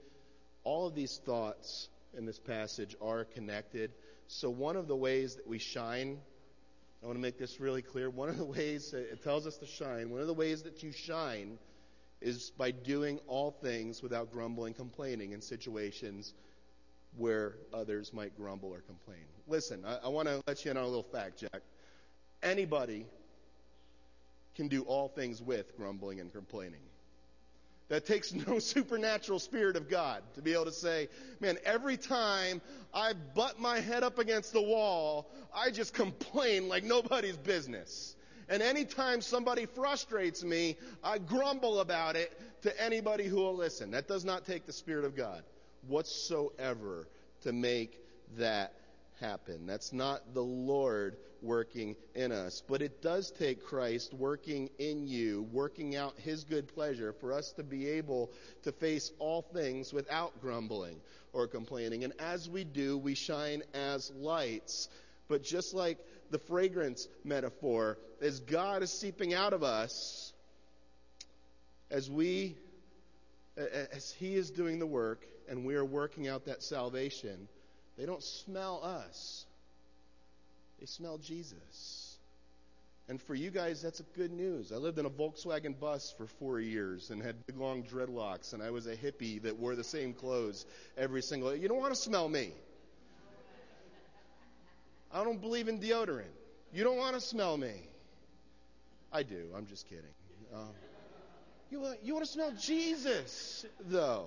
All 0.63 0.87
of 0.87 0.95
these 0.95 1.21
thoughts 1.25 1.89
in 2.17 2.27
this 2.27 2.39
passage 2.39 2.97
are 3.01 3.25
connected. 3.25 3.93
So, 4.29 4.51
one 4.51 4.77
of 4.77 4.89
the 4.89 4.97
ways 4.97 5.37
that 5.37 5.47
we 5.47 5.59
shine, 5.59 6.19
I 7.03 7.07
want 7.07 7.17
to 7.19 7.23
make 7.23 7.39
this 7.39 7.61
really 7.61 7.83
clear. 7.83 8.09
One 8.09 8.29
of 8.29 8.39
the 8.39 8.45
ways 8.59 8.93
it 8.95 9.23
tells 9.23 9.47
us 9.47 9.57
to 9.59 9.67
shine, 9.67 10.11
one 10.11 10.21
of 10.21 10.27
the 10.27 10.35
ways 10.35 10.63
that 10.63 10.83
you 10.83 10.93
shine 10.93 11.59
is 12.21 12.51
by 12.57 12.71
doing 12.71 13.21
all 13.27 13.51
things 13.51 14.03
without 14.03 14.33
grumbling, 14.33 14.73
complaining 14.75 15.33
in 15.33 15.43
situations 15.43 16.33
where 17.17 17.57
others 17.73 18.13
might 18.13 18.37
grumble 18.37 18.71
or 18.73 18.81
complain. 18.81 19.25
Listen, 19.47 19.85
I, 19.85 20.07
I 20.07 20.09
want 20.09 20.29
to 20.29 20.41
let 20.47 20.65
you 20.65 20.71
in 20.71 20.77
on 20.77 20.85
a 20.85 20.87
little 20.87 21.03
fact, 21.03 21.39
Jack. 21.39 21.63
Anybody 22.43 23.07
can 24.55 24.69
do 24.69 24.83
all 24.83 25.09
things 25.09 25.43
with 25.43 25.77
grumbling 25.77 26.21
and 26.21 26.33
complaining. 26.33 26.81
That 27.89 28.07
takes 28.07 28.33
no 28.33 28.59
supernatural 28.61 29.39
spirit 29.39 29.77
of 29.77 29.89
God 29.89 30.23
to 30.35 30.43
be 30.43 30.53
able 30.53 30.67
to 30.67 30.73
say, 30.73 31.09
man, 31.41 31.59
every 31.65 31.97
time 31.97 32.61
I 32.93 33.13
butt 33.35 33.61
my 33.61 33.81
head 33.81 34.03
up 34.03 34.19
against 34.19 34.53
the 34.53 34.63
wall, 34.63 35.31
I 35.55 35.71
just 35.71 35.95
complain 35.95 36.69
like 36.69 36.85
nobody's 36.85 37.37
business. 37.37 38.17
And 38.49 38.63
anytime 38.63 39.21
somebody 39.21 39.67
frustrates 39.67 40.45
me, 40.45 40.77
I 41.03 41.19
grumble 41.19 41.81
about 41.81 42.17
it 42.17 42.39
to 42.63 42.83
anybody 42.83 43.25
who 43.27 43.37
will 43.37 43.57
listen. 43.57 43.91
That 43.91 44.09
does 44.09 44.25
not 44.25 44.45
take 44.45 44.67
the 44.67 44.73
Spirit 44.73 45.05
of 45.05 45.17
God 45.17 45.43
whatsoever 45.87 47.09
to 47.43 47.53
make 47.53 48.01
that 48.39 48.75
happen. 49.21 49.67
That's 49.67 49.93
not 49.93 50.35
the 50.35 50.43
Lord 50.43 51.17
working 51.45 51.95
in 52.15 52.33
us. 52.33 52.63
But 52.67 52.83
it 52.83 53.03
does 53.03 53.31
take 53.31 53.65
Christ 53.65 54.15
working 54.15 54.71
in 54.79 55.07
you, 55.07 55.47
working 55.53 55.95
out 55.95 56.15
His 56.19 56.45
good 56.45 56.69
pleasure 56.75 57.13
for 57.13 57.33
us 57.33 57.53
to 57.53 57.63
be 57.63 57.89
able 57.91 58.33
to 58.63 58.73
face 58.73 59.13
all 59.19 59.43
things 59.43 59.93
without 59.93 60.41
grumbling 60.41 61.01
or 61.33 61.47
complaining. 61.47 62.05
And 62.05 62.13
as 62.19 62.49
we 62.49 62.65
do, 62.65 62.97
we 62.99 63.15
shine 63.15 63.63
as 63.75 64.11
lights. 64.17 64.89
But 65.29 65.43
just 65.43 65.75
like 65.75 65.99
the 66.31 66.39
fragrance 66.39 67.09
metaphor, 67.25 67.99
as 68.21 68.41
God 68.41 68.83
is 68.83 68.91
seeping 68.91 69.35
out 69.35 69.53
of 69.53 69.63
us, 69.63 70.33
as 71.91 72.11
we, 72.11 72.57
as 73.57 74.13
He 74.19 74.35
is 74.35 74.51
doing 74.51 74.79
the 74.79 74.87
work 74.87 75.25
and 75.49 75.65
we 75.65 75.75
are 75.75 75.85
working 75.85 76.29
out 76.29 76.47
that 76.47 76.63
salvation, 76.63 77.49
they 77.97 78.07
don't 78.07 78.23
smell 78.23 78.83
us. 78.83 79.47
They 80.85 80.89
smell 80.89 81.17
Jesus. 81.17 82.19
And 83.09 83.19
for 83.19 83.35
you 83.35 83.51
guys, 83.51 83.81
that's 83.81 84.03
good 84.15 84.31
news. 84.31 84.71
I 84.71 84.77
lived 84.77 84.99
in 84.99 85.07
a 85.07 85.11
Volkswagen 85.11 85.81
bus 85.81 86.15
for 86.19 86.27
four 86.27 86.61
years 86.61 87.09
and 87.09 87.23
had 87.23 87.47
big 87.47 87.57
long 87.57 87.85
dreadlocks, 87.85 88.53
and 88.53 88.63
I 88.63 88.69
was 88.69 88.87
a 88.87 88.95
hippie 88.95 89.41
that 89.45 89.59
wore 89.59 89.77
the 89.77 89.83
same 89.83 90.13
clothes 90.13 90.67
every 90.99 91.23
single. 91.23 91.53
Day. 91.53 91.57
You 91.57 91.69
don't 91.69 91.81
want 91.81 91.95
to 91.95 91.99
smell 91.99 92.29
me. 92.29 92.53
I 95.11 95.25
don't 95.25 95.41
believe 95.41 95.69
in 95.69 95.81
deodorant. 95.81 96.35
You 96.71 96.85
don't 96.85 96.99
want 96.99 97.15
to 97.15 97.21
smell 97.23 97.57
me. 97.57 97.73
I 99.11 99.23
do. 99.23 99.47
I'm 99.57 99.65
just 99.65 99.89
kidding. 99.89 100.05
Um, 100.55 100.69
you 101.71 101.81
want 101.81 101.99
you 102.03 102.13
want 102.13 102.27
to 102.27 102.31
smell 102.31 102.53
Jesus, 102.61 103.65
though. 103.89 104.27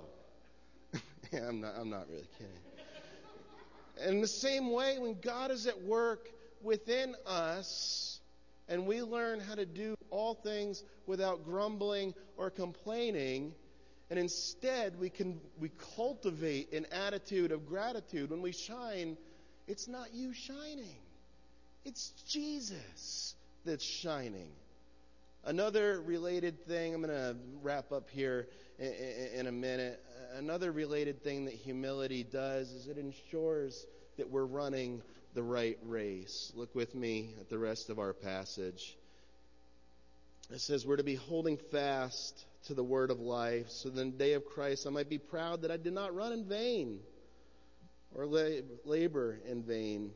yeah, 1.32 1.46
I'm 1.46 1.60
not. 1.60 1.74
I'm 1.78 1.90
not 1.90 2.08
really 2.10 2.26
kidding. 2.36 4.08
In 4.08 4.20
the 4.20 4.26
same 4.26 4.72
way, 4.72 4.98
when 4.98 5.20
God 5.20 5.52
is 5.52 5.68
at 5.68 5.82
work 5.82 6.28
within 6.62 7.14
us 7.26 8.20
and 8.68 8.86
we 8.86 9.02
learn 9.02 9.40
how 9.40 9.54
to 9.54 9.66
do 9.66 9.96
all 10.10 10.34
things 10.34 10.82
without 11.06 11.44
grumbling 11.44 12.14
or 12.36 12.50
complaining, 12.50 13.54
and 14.10 14.18
instead 14.18 14.98
we 15.00 15.10
can 15.10 15.40
we 15.58 15.70
cultivate 15.96 16.72
an 16.72 16.86
attitude 16.92 17.50
of 17.50 17.66
gratitude 17.66 18.30
when 18.30 18.42
we 18.42 18.52
shine, 18.52 19.16
it's 19.66 19.88
not 19.88 20.12
you 20.14 20.32
shining. 20.32 20.96
It's 21.84 22.10
Jesus 22.28 23.34
that's 23.64 23.84
shining. 23.84 24.50
Another 25.44 26.02
related 26.02 26.66
thing, 26.66 26.94
I'm 26.94 27.00
going 27.00 27.14
to 27.14 27.36
wrap 27.62 27.92
up 27.92 28.10
here 28.10 28.48
in, 28.78 29.46
a 29.46 29.52
minute. 29.52 30.02
Another 30.36 30.72
related 30.72 31.22
thing 31.22 31.46
that 31.46 31.54
humility 31.54 32.24
does 32.24 32.70
is 32.70 32.88
it 32.88 32.98
ensures 32.98 33.86
that 34.18 34.28
we're 34.28 34.44
running 34.44 35.00
the 35.38 35.44
right 35.44 35.78
race. 35.84 36.50
Look 36.56 36.74
with 36.74 36.96
me 36.96 37.30
at 37.40 37.48
the 37.48 37.58
rest 37.58 37.90
of 37.90 38.00
our 38.00 38.12
passage. 38.12 38.96
It 40.50 40.60
says, 40.60 40.84
We're 40.84 40.96
to 40.96 41.04
be 41.04 41.14
holding 41.14 41.58
fast 41.70 42.44
to 42.66 42.74
the 42.74 42.82
word 42.82 43.12
of 43.12 43.20
life, 43.20 43.70
so 43.70 43.88
that 43.88 44.00
in 44.00 44.10
the 44.10 44.16
day 44.16 44.32
of 44.32 44.44
Christ 44.44 44.84
I 44.84 44.90
might 44.90 45.08
be 45.08 45.18
proud 45.18 45.62
that 45.62 45.70
I 45.70 45.76
did 45.76 45.92
not 45.92 46.12
run 46.12 46.32
in 46.32 46.44
vain 46.44 46.98
or 48.12 48.26
labor 48.26 49.38
in 49.48 49.62
vain. 49.62 50.10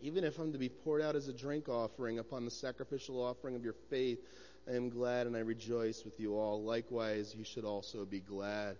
Even 0.00 0.22
if 0.22 0.38
I'm 0.38 0.52
to 0.52 0.58
be 0.58 0.68
poured 0.68 1.02
out 1.02 1.16
as 1.16 1.26
a 1.26 1.32
drink 1.32 1.68
offering 1.68 2.20
upon 2.20 2.44
the 2.44 2.52
sacrificial 2.52 3.20
offering 3.20 3.56
of 3.56 3.64
your 3.64 3.74
faith, 3.90 4.20
I 4.70 4.76
am 4.76 4.90
glad 4.90 5.26
and 5.26 5.36
I 5.36 5.40
rejoice 5.40 6.04
with 6.04 6.20
you 6.20 6.38
all. 6.38 6.62
Likewise, 6.62 7.34
you 7.36 7.42
should 7.42 7.64
also 7.64 8.04
be 8.04 8.20
glad 8.20 8.76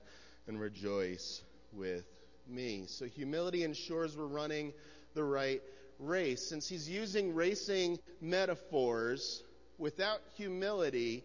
and 0.47 0.61
rejoice 0.61 1.43
with 1.73 2.05
me. 2.49 2.85
So 2.87 3.07
humility 3.07 3.65
ensures 3.65 4.17
we're 4.17 4.27
running 4.27 4.75
the 5.15 5.25
right 5.25 5.63
race. 5.99 6.47
Since 6.49 6.69
he's 6.69 6.89
using 6.89 7.35
racing 7.35 7.99
metaphors 8.21 9.43
without 9.79 10.21
humility, 10.37 11.25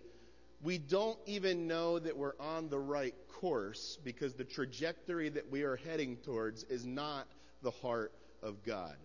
we 0.62 0.78
don't 0.78 1.18
even 1.26 1.68
know 1.68 2.00
that 2.00 2.18
we're 2.18 2.38
on 2.40 2.70
the 2.70 2.80
right 2.80 3.16
course 3.40 3.98
because 4.04 4.34
the 4.34 4.44
trajectory 4.44 5.30
that 5.30 5.52
we 5.52 5.64
are 5.64 5.76
heading 5.76 6.18
towards 6.18 6.64
is 6.64 6.86
not 6.86 7.28
the 7.62 7.72
heart 7.72 8.12
of 8.42 8.64
God. 8.64 8.96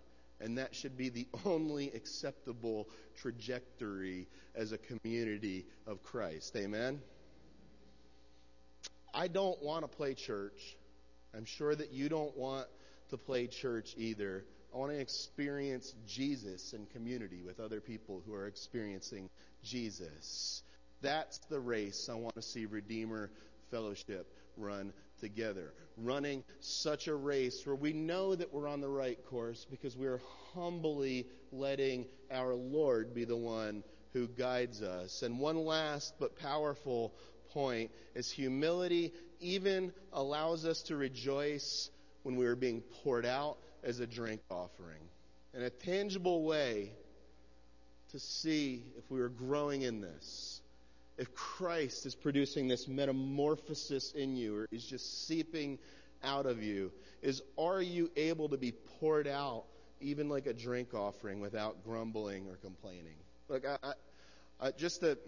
And 0.41 0.57
that 0.59 0.75
should 0.75 0.97
be 0.97 1.09
the 1.11 1.27
only 1.45 1.91
acceptable 1.93 2.89
trajectory 3.21 4.27
as 4.55 4.73
a 4.73 4.79
community 4.79 5.67
of 5.87 6.03
Christ. 6.03 6.57
Amen? 6.57 7.01
I 9.13 9.29
don't 9.29 9.61
want 9.63 9.83
to 9.83 9.89
play 9.89 10.15
church. 10.15 10.77
I'm 11.37 11.45
sure 11.45 11.75
that 11.75 11.93
you 11.93 12.09
don't 12.09 12.37
want 12.37 12.67
to 13.11 13.17
play 13.17 13.47
church 13.47 13.95
either. 13.97 14.45
I 14.73 14.79
want 14.79 14.93
to 14.93 14.99
experience 15.01 15.95
Jesus 16.07 16.73
in 16.75 16.87
community 16.87 17.43
with 17.43 17.59
other 17.59 17.81
people 17.81 18.23
who 18.25 18.35
are 18.35 18.47
experiencing 18.47 19.29
Jesus. 19.65 20.63
That's 21.03 21.39
the 21.51 21.59
race 21.59 22.09
I 22.09 22.15
want 22.15 22.37
to 22.37 22.43
see 22.43 22.67
Redeemer 22.67 23.31
Fellowship 23.71 24.33
run 24.57 24.93
together. 25.21 25.73
Running 25.97 26.45
such 26.61 27.09
a 27.09 27.15
race 27.15 27.67
where 27.67 27.75
we 27.75 27.93
know 27.93 28.35
that 28.35 28.53
we're 28.53 28.69
on 28.69 28.81
the 28.81 28.89
right 28.89 29.19
course 29.27 29.67
because 29.69 29.97
we 29.97 30.07
are 30.07 30.21
humbly 30.55 31.27
letting 31.51 32.07
our 32.31 32.55
Lord 32.55 33.13
be 33.13 33.25
the 33.25 33.37
one 33.37 33.83
who 34.13 34.29
guides 34.29 34.83
us. 34.83 35.23
And 35.23 35.41
one 35.41 35.65
last 35.65 36.15
but 36.21 36.39
powerful 36.39 37.13
point 37.53 37.91
is 38.15 38.31
humility 38.31 39.13
even 39.41 39.93
allows 40.13 40.65
us 40.65 40.83
to 40.83 40.97
rejoice 40.97 41.91
when 42.23 42.37
we 42.37 42.47
are 42.47 42.57
being 42.57 42.83
poured 43.03 43.27
out 43.27 43.59
as 43.85 44.01
a 44.01 44.07
drink 44.07 44.41
offering. 44.51 45.01
and 45.53 45.65
a 45.65 45.71
tangible 45.71 46.45
way 46.45 46.93
to 48.13 48.19
see 48.19 48.85
if 48.99 49.11
we 49.11 49.21
are 49.21 49.29
growing 49.29 49.83
in 49.83 50.01
this. 50.01 50.61
If 51.19 51.35
Christ 51.35 52.07
is 52.07 52.15
producing 52.15 52.69
this 52.69 52.89
metamorphosis 52.89 54.13
in 54.13 54.37
you 54.37 54.57
or 54.57 54.69
is 54.71 54.85
just 54.85 55.27
seeping 55.27 55.79
out 56.23 56.47
of 56.47 56.63
you, 56.63 56.93
is 57.23 57.43
are 57.59 57.83
you 57.83 58.11
able 58.17 58.49
to 58.49 58.57
be 58.57 58.73
poured 58.73 59.27
out 59.27 59.65
even 60.01 60.29
like 60.29 60.47
a 60.47 60.53
drink 60.53 60.95
offering 60.95 61.41
without 61.41 61.85
grumbling 61.85 62.47
or 62.49 62.57
complaining? 62.57 63.17
Look, 63.49 63.67
I, 63.67 63.77
I, 63.83 63.93
I 64.61 64.71
just 64.71 65.01
that 65.03 65.19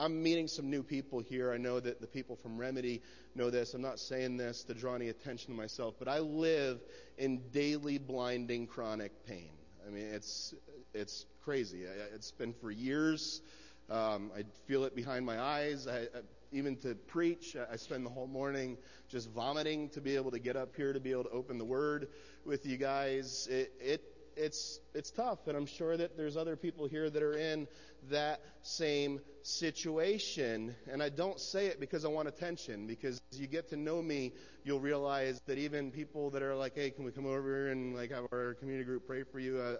I'm 0.00 0.22
meeting 0.22 0.48
some 0.48 0.70
new 0.70 0.82
people 0.82 1.20
here. 1.20 1.52
I 1.52 1.58
know 1.58 1.78
that 1.78 2.00
the 2.00 2.06
people 2.06 2.34
from 2.34 2.56
Remedy 2.56 3.02
know 3.34 3.50
this. 3.50 3.74
I'm 3.74 3.82
not 3.82 3.98
saying 3.98 4.38
this 4.38 4.64
to 4.64 4.74
draw 4.74 4.94
any 4.94 5.10
attention 5.10 5.52
to 5.52 5.60
myself, 5.60 5.96
but 5.98 6.08
I 6.08 6.20
live 6.20 6.80
in 7.18 7.42
daily 7.52 7.98
blinding 7.98 8.66
chronic 8.66 9.26
pain. 9.26 9.50
I 9.86 9.90
mean, 9.90 10.06
it's 10.06 10.54
it's 10.94 11.26
crazy. 11.44 11.82
It's 12.14 12.30
been 12.30 12.54
for 12.54 12.70
years. 12.70 13.42
Um, 13.90 14.30
I 14.34 14.44
feel 14.66 14.84
it 14.84 14.96
behind 14.96 15.26
my 15.26 15.38
eyes. 15.38 15.86
I, 15.86 15.98
I, 15.98 16.22
even 16.52 16.76
to 16.78 16.94
preach, 16.94 17.54
I 17.70 17.76
spend 17.76 18.06
the 18.06 18.10
whole 18.10 18.26
morning 18.26 18.78
just 19.10 19.30
vomiting 19.30 19.90
to 19.90 20.00
be 20.00 20.16
able 20.16 20.30
to 20.30 20.38
get 20.38 20.56
up 20.56 20.74
here 20.74 20.94
to 20.94 21.00
be 21.00 21.12
able 21.12 21.24
to 21.24 21.30
open 21.30 21.58
the 21.58 21.64
Word 21.64 22.08
with 22.46 22.64
you 22.64 22.78
guys. 22.78 23.46
It, 23.50 23.72
it 23.78 24.02
it's 24.36 24.80
it's 24.94 25.10
tough, 25.10 25.46
and 25.46 25.56
I'm 25.56 25.66
sure 25.66 25.96
that 25.96 26.16
there's 26.16 26.36
other 26.36 26.56
people 26.56 26.86
here 26.86 27.08
that 27.08 27.22
are 27.22 27.36
in 27.36 27.66
that 28.10 28.40
same 28.62 29.20
situation. 29.42 30.74
And 30.90 31.02
I 31.02 31.08
don't 31.08 31.38
say 31.38 31.66
it 31.66 31.80
because 31.80 32.04
I 32.04 32.08
want 32.08 32.28
attention, 32.28 32.86
because 32.86 33.20
as 33.32 33.40
you 33.40 33.46
get 33.46 33.70
to 33.70 33.76
know 33.76 34.00
me, 34.00 34.32
you'll 34.64 34.80
realize 34.80 35.40
that 35.46 35.58
even 35.58 35.90
people 35.90 36.30
that 36.30 36.42
are 36.42 36.54
like, 36.54 36.74
hey, 36.74 36.90
can 36.90 37.04
we 37.04 37.12
come 37.12 37.26
over 37.26 37.68
and 37.68 37.94
like 37.94 38.10
have 38.10 38.26
our 38.32 38.54
community 38.54 38.84
group 38.84 39.06
pray 39.06 39.22
for 39.22 39.38
you? 39.38 39.58
Uh, 39.58 39.76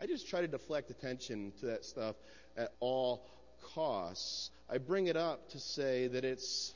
I, 0.00 0.04
I 0.04 0.06
just 0.06 0.28
try 0.28 0.40
to 0.40 0.48
deflect 0.48 0.90
attention 0.90 1.52
to 1.60 1.66
that 1.66 1.84
stuff 1.84 2.16
at 2.56 2.72
all 2.80 3.26
costs. 3.74 4.50
I 4.68 4.78
bring 4.78 5.06
it 5.06 5.16
up 5.16 5.50
to 5.50 5.58
say 5.58 6.08
that 6.08 6.24
it's 6.24 6.74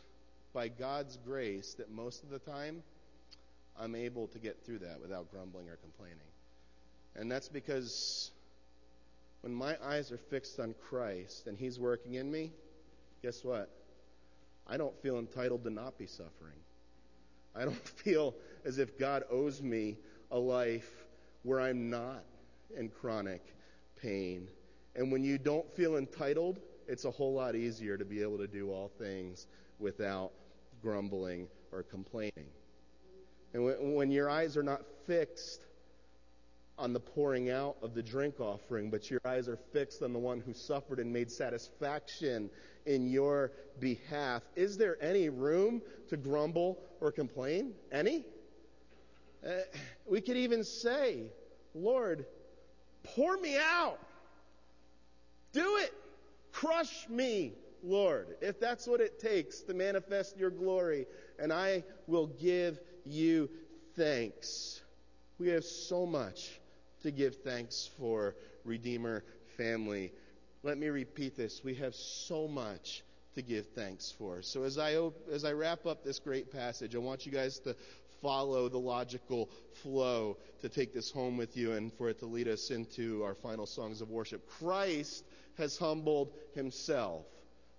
by 0.53 0.69
God's 0.69 1.19
grace 1.25 1.75
that 1.75 1.91
most 1.91 2.23
of 2.23 2.31
the 2.31 2.39
time 2.39 2.83
I'm 3.79 3.95
able 3.95 4.29
to 4.29 4.39
get 4.39 4.65
through 4.65 4.81
that 4.81 5.01
without 5.01 5.31
grumbling 5.31 5.69
or 5.69 5.77
complaining. 5.77 6.19
And 7.17 7.31
that's 7.31 7.49
because 7.49 8.31
when 9.43 9.55
my 9.55 9.77
eyes 9.85 10.11
are 10.11 10.19
fixed 10.19 10.59
on 10.59 10.75
Christ 10.89 11.47
and 11.47 11.59
He's 11.59 11.79
working 11.79 12.15
in 12.15 12.31
me, 12.31 12.53
guess 13.23 13.45
what? 13.45 13.71
I 14.67 14.77
don't 14.77 14.97
feel 15.03 15.19
entitled 15.19 15.65
to 15.65 15.71
not 15.71 15.99
be 15.99 16.07
suffering. 16.07 16.59
I 17.55 17.65
don't 17.65 17.89
feel 18.05 18.35
as 18.65 18.79
if 18.79 18.99
God 18.99 19.23
owes 19.31 19.63
me 19.63 19.99
a 20.31 20.39
life 20.39 20.91
where 21.43 21.61
I'm 21.61 21.91
not 21.91 22.25
in 22.77 22.89
chronic 22.89 23.43
pain. 24.01 24.49
And 24.97 25.13
when 25.13 25.23
you 25.23 25.39
don't 25.39 25.71
feel 25.77 25.97
entitled, 25.97 26.59
it's 26.89 27.05
a 27.05 27.11
whole 27.11 27.35
lot 27.35 27.55
easier 27.55 27.97
to 27.97 28.05
be 28.05 28.23
able 28.23 28.39
to 28.39 28.47
do 28.47 28.71
all 28.71 28.91
things 28.99 29.47
without 29.79 30.33
grumbling 30.83 31.49
or 31.73 31.83
complaining. 31.83 32.49
And 33.53 33.95
when 33.95 34.11
your 34.11 34.29
eyes 34.29 34.57
are 34.57 34.63
not 34.63 34.83
fixed 35.07 35.65
on 36.79 36.93
the 36.93 37.01
pouring 37.01 37.51
out 37.51 37.77
of 37.83 37.95
the 37.95 38.03
drink 38.03 38.41
offering, 38.41 38.91
but 38.91 39.11
your 39.11 39.21
eyes 39.25 39.49
are 39.49 39.59
fixed 39.73 40.03
on 40.03 40.13
the 40.13 40.19
one 40.19 40.41
who 40.41 40.53
suffered 40.53 40.99
and 40.99 41.13
made 41.13 41.31
satisfaction 41.31 42.51
in 42.85 43.07
your 43.07 43.53
behalf. 43.79 44.43
Is 44.57 44.77
there 44.77 44.97
any 45.03 45.29
room 45.29 45.83
to 46.09 46.17
grumble 46.17 46.79
or 47.01 47.13
complain? 47.13 47.75
Any? 47.93 48.25
Uh, 49.47 49.51
we 50.07 50.21
could 50.21 50.37
even 50.37 50.65
say, 50.65 51.25
Lord, 51.75 52.27
pour 53.03 53.37
me 53.37 53.57
out. 53.57 53.99
Do 55.53 55.77
it. 55.79 55.93
Crush 56.51 57.09
me, 57.09 57.53
Lord, 57.83 58.37
if 58.41 58.59
that's 58.61 58.87
what 58.87 59.01
it 59.01 59.21
takes 59.21 59.61
to 59.63 59.75
manifest 59.75 60.37
your 60.39 60.51
glory, 60.51 61.07
and 61.39 61.53
I 61.53 61.85
will 62.07 62.29
give 62.29 62.79
you 63.05 63.51
thanks. 63.97 64.81
We 65.39 65.49
have 65.49 65.65
so 65.65 66.07
much 66.07 66.61
to 67.05 67.11
give 67.11 67.37
thanks 67.37 67.89
for, 67.99 68.35
Redeemer 68.65 69.25
family. 69.57 70.11
Let 70.63 70.79
me 70.79 70.89
repeat 70.89 71.37
this. 71.37 71.63
We 71.63 71.75
have 71.77 71.95
so 71.95 72.49
much 72.49 73.03
to 73.35 73.43
give 73.43 73.67
thanks 73.75 74.11
for. 74.19 74.41
So 74.43 74.65
as 74.65 74.79
I 74.79 74.97
as 75.31 75.45
I 75.45 75.53
wrap 75.53 75.87
up 75.87 76.03
this 76.03 76.19
great 76.19 76.51
passage, 76.51 76.95
I 76.95 76.99
want 76.99 77.27
you 77.27 77.33
guys 77.33 77.59
to 77.61 77.77
follow 78.23 78.71
the 78.71 78.79
logical 78.79 79.51
flow 79.83 80.39
to 80.63 80.69
take 80.71 80.95
this 80.95 81.11
home 81.11 81.37
with 81.37 81.59
you 81.59 81.73
and 81.73 81.93
for 81.93 82.09
it 82.09 82.21
to 82.21 82.27
lead 82.27 82.49
us 82.49 82.71
into 82.71 83.23
our 83.23 83.35
final 83.35 83.67
songs 83.67 84.01
of 84.01 84.11
worship. 84.11 84.49
Christ 84.59 85.25
has 85.59 85.77
humbled 85.77 86.33
himself, 86.55 87.27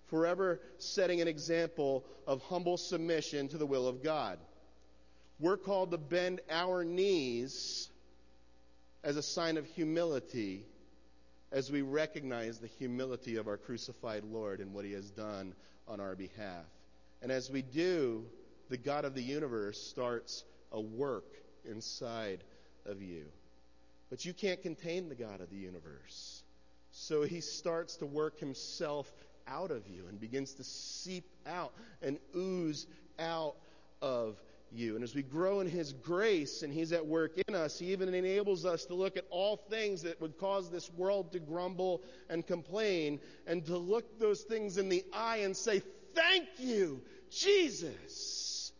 forever 0.06 0.60
setting 0.78 1.20
an 1.20 1.26
example 1.26 2.04
of 2.28 2.40
humble 2.42 2.76
submission 2.76 3.48
to 3.48 3.58
the 3.58 3.66
will 3.66 3.88
of 3.88 4.04
God. 4.04 4.38
We're 5.40 5.56
called 5.56 5.90
to 5.90 5.98
bend 5.98 6.40
our 6.48 6.84
knees 6.84 7.88
as 9.06 9.16
a 9.16 9.22
sign 9.22 9.56
of 9.56 9.64
humility 9.64 10.66
as 11.52 11.70
we 11.70 11.80
recognize 11.80 12.58
the 12.58 12.66
humility 12.66 13.36
of 13.36 13.46
our 13.46 13.56
crucified 13.56 14.24
Lord 14.24 14.58
and 14.58 14.74
what 14.74 14.84
he 14.84 14.92
has 14.94 15.12
done 15.12 15.54
on 15.86 16.00
our 16.00 16.16
behalf. 16.16 16.66
And 17.22 17.30
as 17.30 17.48
we 17.48 17.62
do, 17.62 18.24
the 18.68 18.76
God 18.76 19.04
of 19.04 19.14
the 19.14 19.22
universe 19.22 19.80
starts 19.80 20.42
a 20.72 20.80
work 20.80 21.36
inside 21.64 22.42
of 22.84 23.00
you. 23.00 23.26
But 24.10 24.24
you 24.24 24.34
can't 24.34 24.60
contain 24.60 25.08
the 25.08 25.14
God 25.14 25.40
of 25.40 25.50
the 25.50 25.56
universe. 25.56 26.42
So 26.90 27.22
he 27.22 27.40
starts 27.40 27.98
to 27.98 28.06
work 28.06 28.40
himself 28.40 29.08
out 29.46 29.70
of 29.70 29.86
you 29.86 30.06
and 30.08 30.20
begins 30.20 30.54
to 30.54 30.64
seep 30.64 31.30
out 31.46 31.72
and 32.02 32.18
ooze 32.34 32.88
out 33.20 33.54
of 34.02 34.36
you. 34.72 34.94
And 34.94 35.04
as 35.04 35.14
we 35.14 35.22
grow 35.22 35.60
in 35.60 35.68
His 35.68 35.92
grace 35.92 36.62
and 36.62 36.72
He's 36.72 36.92
at 36.92 37.06
work 37.06 37.38
in 37.48 37.54
us, 37.54 37.78
He 37.78 37.92
even 37.92 38.12
enables 38.12 38.64
us 38.64 38.84
to 38.86 38.94
look 38.94 39.16
at 39.16 39.24
all 39.30 39.56
things 39.56 40.02
that 40.02 40.20
would 40.20 40.38
cause 40.38 40.70
this 40.70 40.90
world 40.92 41.32
to 41.32 41.38
grumble 41.38 42.02
and 42.28 42.46
complain 42.46 43.20
and 43.46 43.64
to 43.66 43.76
look 43.76 44.18
those 44.18 44.42
things 44.42 44.78
in 44.78 44.88
the 44.88 45.04
eye 45.12 45.38
and 45.38 45.56
say, 45.56 45.82
Thank 46.14 46.48
you, 46.58 47.02
Jesus. 47.30 48.72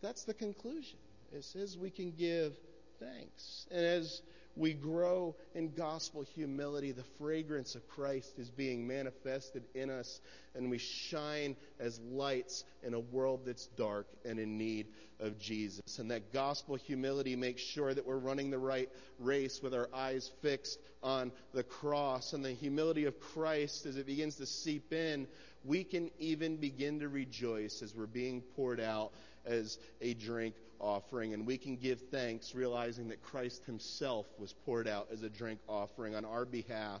That's 0.00 0.24
the 0.24 0.34
conclusion. 0.34 0.98
It 1.32 1.44
says 1.44 1.76
we 1.76 1.90
can 1.90 2.12
give 2.12 2.56
thanks. 3.00 3.66
And 3.70 3.84
as 3.84 4.22
we 4.56 4.72
grow 4.72 5.36
in 5.54 5.72
gospel 5.74 6.22
humility. 6.22 6.90
The 6.90 7.04
fragrance 7.18 7.74
of 7.74 7.86
Christ 7.88 8.38
is 8.38 8.50
being 8.50 8.86
manifested 8.86 9.64
in 9.74 9.90
us, 9.90 10.20
and 10.54 10.70
we 10.70 10.78
shine 10.78 11.56
as 11.78 12.00
lights 12.00 12.64
in 12.82 12.94
a 12.94 13.00
world 13.00 13.42
that's 13.44 13.66
dark 13.66 14.06
and 14.24 14.38
in 14.40 14.56
need 14.56 14.86
of 15.20 15.38
Jesus. 15.38 15.98
And 15.98 16.10
that 16.10 16.32
gospel 16.32 16.76
humility 16.76 17.36
makes 17.36 17.62
sure 17.62 17.94
that 17.94 18.06
we're 18.06 18.18
running 18.18 18.50
the 18.50 18.58
right 18.58 18.88
race 19.18 19.60
with 19.62 19.74
our 19.74 19.88
eyes 19.94 20.30
fixed 20.42 20.78
on 21.02 21.32
the 21.52 21.62
cross. 21.62 22.32
And 22.32 22.44
the 22.44 22.52
humility 22.52 23.04
of 23.04 23.18
Christ, 23.20 23.86
as 23.86 23.96
it 23.96 24.06
begins 24.06 24.36
to 24.36 24.46
seep 24.46 24.92
in, 24.92 25.26
we 25.64 25.84
can 25.84 26.10
even 26.18 26.56
begin 26.56 27.00
to 27.00 27.08
rejoice 27.08 27.82
as 27.82 27.94
we're 27.94 28.06
being 28.06 28.42
poured 28.54 28.80
out 28.80 29.12
as 29.44 29.78
a 30.00 30.14
drink 30.14 30.54
offering. 30.80 31.34
And 31.34 31.46
we 31.46 31.58
can 31.58 31.76
give 31.76 32.00
thanks 32.10 32.54
realizing 32.54 33.08
that 33.08 33.22
Christ 33.22 33.64
himself 33.64 34.26
was 34.38 34.52
poured 34.64 34.88
out 34.88 35.08
as 35.12 35.22
a 35.22 35.28
drink 35.28 35.60
offering 35.68 36.14
on 36.14 36.24
our 36.24 36.44
behalf 36.44 37.00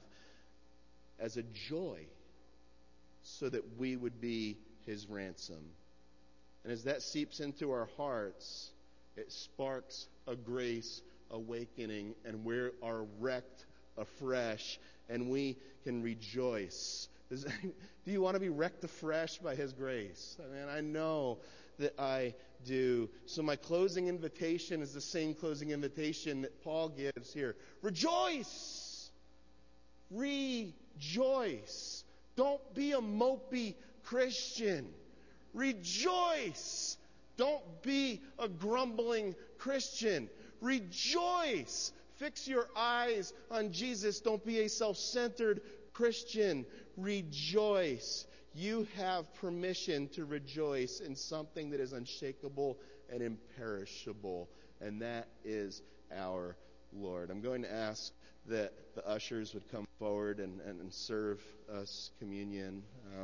as 1.18 1.36
a 1.36 1.42
joy 1.42 2.06
so 3.22 3.48
that 3.48 3.78
we 3.78 3.96
would 3.96 4.20
be 4.20 4.56
his 4.86 5.06
ransom. 5.08 5.70
And 6.66 6.72
as 6.72 6.82
that 6.82 7.00
seeps 7.00 7.38
into 7.38 7.70
our 7.70 7.88
hearts, 7.96 8.72
it 9.16 9.30
sparks 9.30 10.08
a 10.26 10.34
grace 10.34 11.00
awakening 11.30 12.16
and 12.24 12.44
we 12.44 12.58
are 12.82 13.04
wrecked 13.20 13.66
afresh 13.96 14.80
and 15.08 15.30
we 15.30 15.58
can 15.84 16.02
rejoice. 16.02 17.08
do 17.30 17.46
you 18.06 18.20
want 18.20 18.34
to 18.34 18.40
be 18.40 18.48
wrecked 18.48 18.82
afresh 18.82 19.38
by 19.38 19.54
His 19.54 19.72
grace? 19.72 20.36
I 20.40 20.52
mean, 20.52 20.68
I 20.68 20.80
know 20.80 21.38
that 21.78 21.94
I 22.00 22.34
do. 22.64 23.10
So, 23.26 23.44
my 23.44 23.54
closing 23.54 24.08
invitation 24.08 24.82
is 24.82 24.92
the 24.92 25.00
same 25.00 25.34
closing 25.34 25.70
invitation 25.70 26.42
that 26.42 26.64
Paul 26.64 26.88
gives 26.88 27.32
here 27.32 27.54
Rejoice! 27.80 29.12
Rejoice! 30.10 32.02
Don't 32.34 32.74
be 32.74 32.90
a 32.90 33.00
mopey 33.00 33.76
Christian. 34.02 34.88
Rejoice! 35.56 36.96
Don't 37.36 37.82
be 37.82 38.22
a 38.38 38.48
grumbling 38.48 39.34
Christian. 39.58 40.30
Rejoice! 40.60 41.92
Fix 42.16 42.46
your 42.46 42.68
eyes 42.76 43.32
on 43.50 43.72
Jesus. 43.72 44.20
Don't 44.20 44.44
be 44.44 44.60
a 44.60 44.68
self 44.68 44.96
centered 44.96 45.60
Christian. 45.92 46.64
Rejoice 46.96 48.26
you 48.56 48.86
have 48.96 49.32
permission 49.34 50.08
to 50.08 50.24
rejoice 50.24 51.00
in 51.00 51.14
something 51.14 51.70
that 51.70 51.80
is 51.80 51.92
unshakable 51.92 52.78
and 53.12 53.22
imperishable, 53.22 54.48
and 54.80 55.02
that 55.02 55.28
is 55.44 55.82
our 56.16 56.56
Lord. 56.94 57.30
I'm 57.30 57.42
going 57.42 57.62
to 57.62 57.72
ask 57.72 58.14
that 58.46 58.72
the 58.94 59.06
ushers 59.06 59.52
would 59.52 59.68
come 59.70 59.86
forward 59.98 60.40
and, 60.40 60.60
and, 60.62 60.92
serve 60.92 61.42
us 61.70 62.12
communion. 62.18 62.82
Um, 63.06 63.12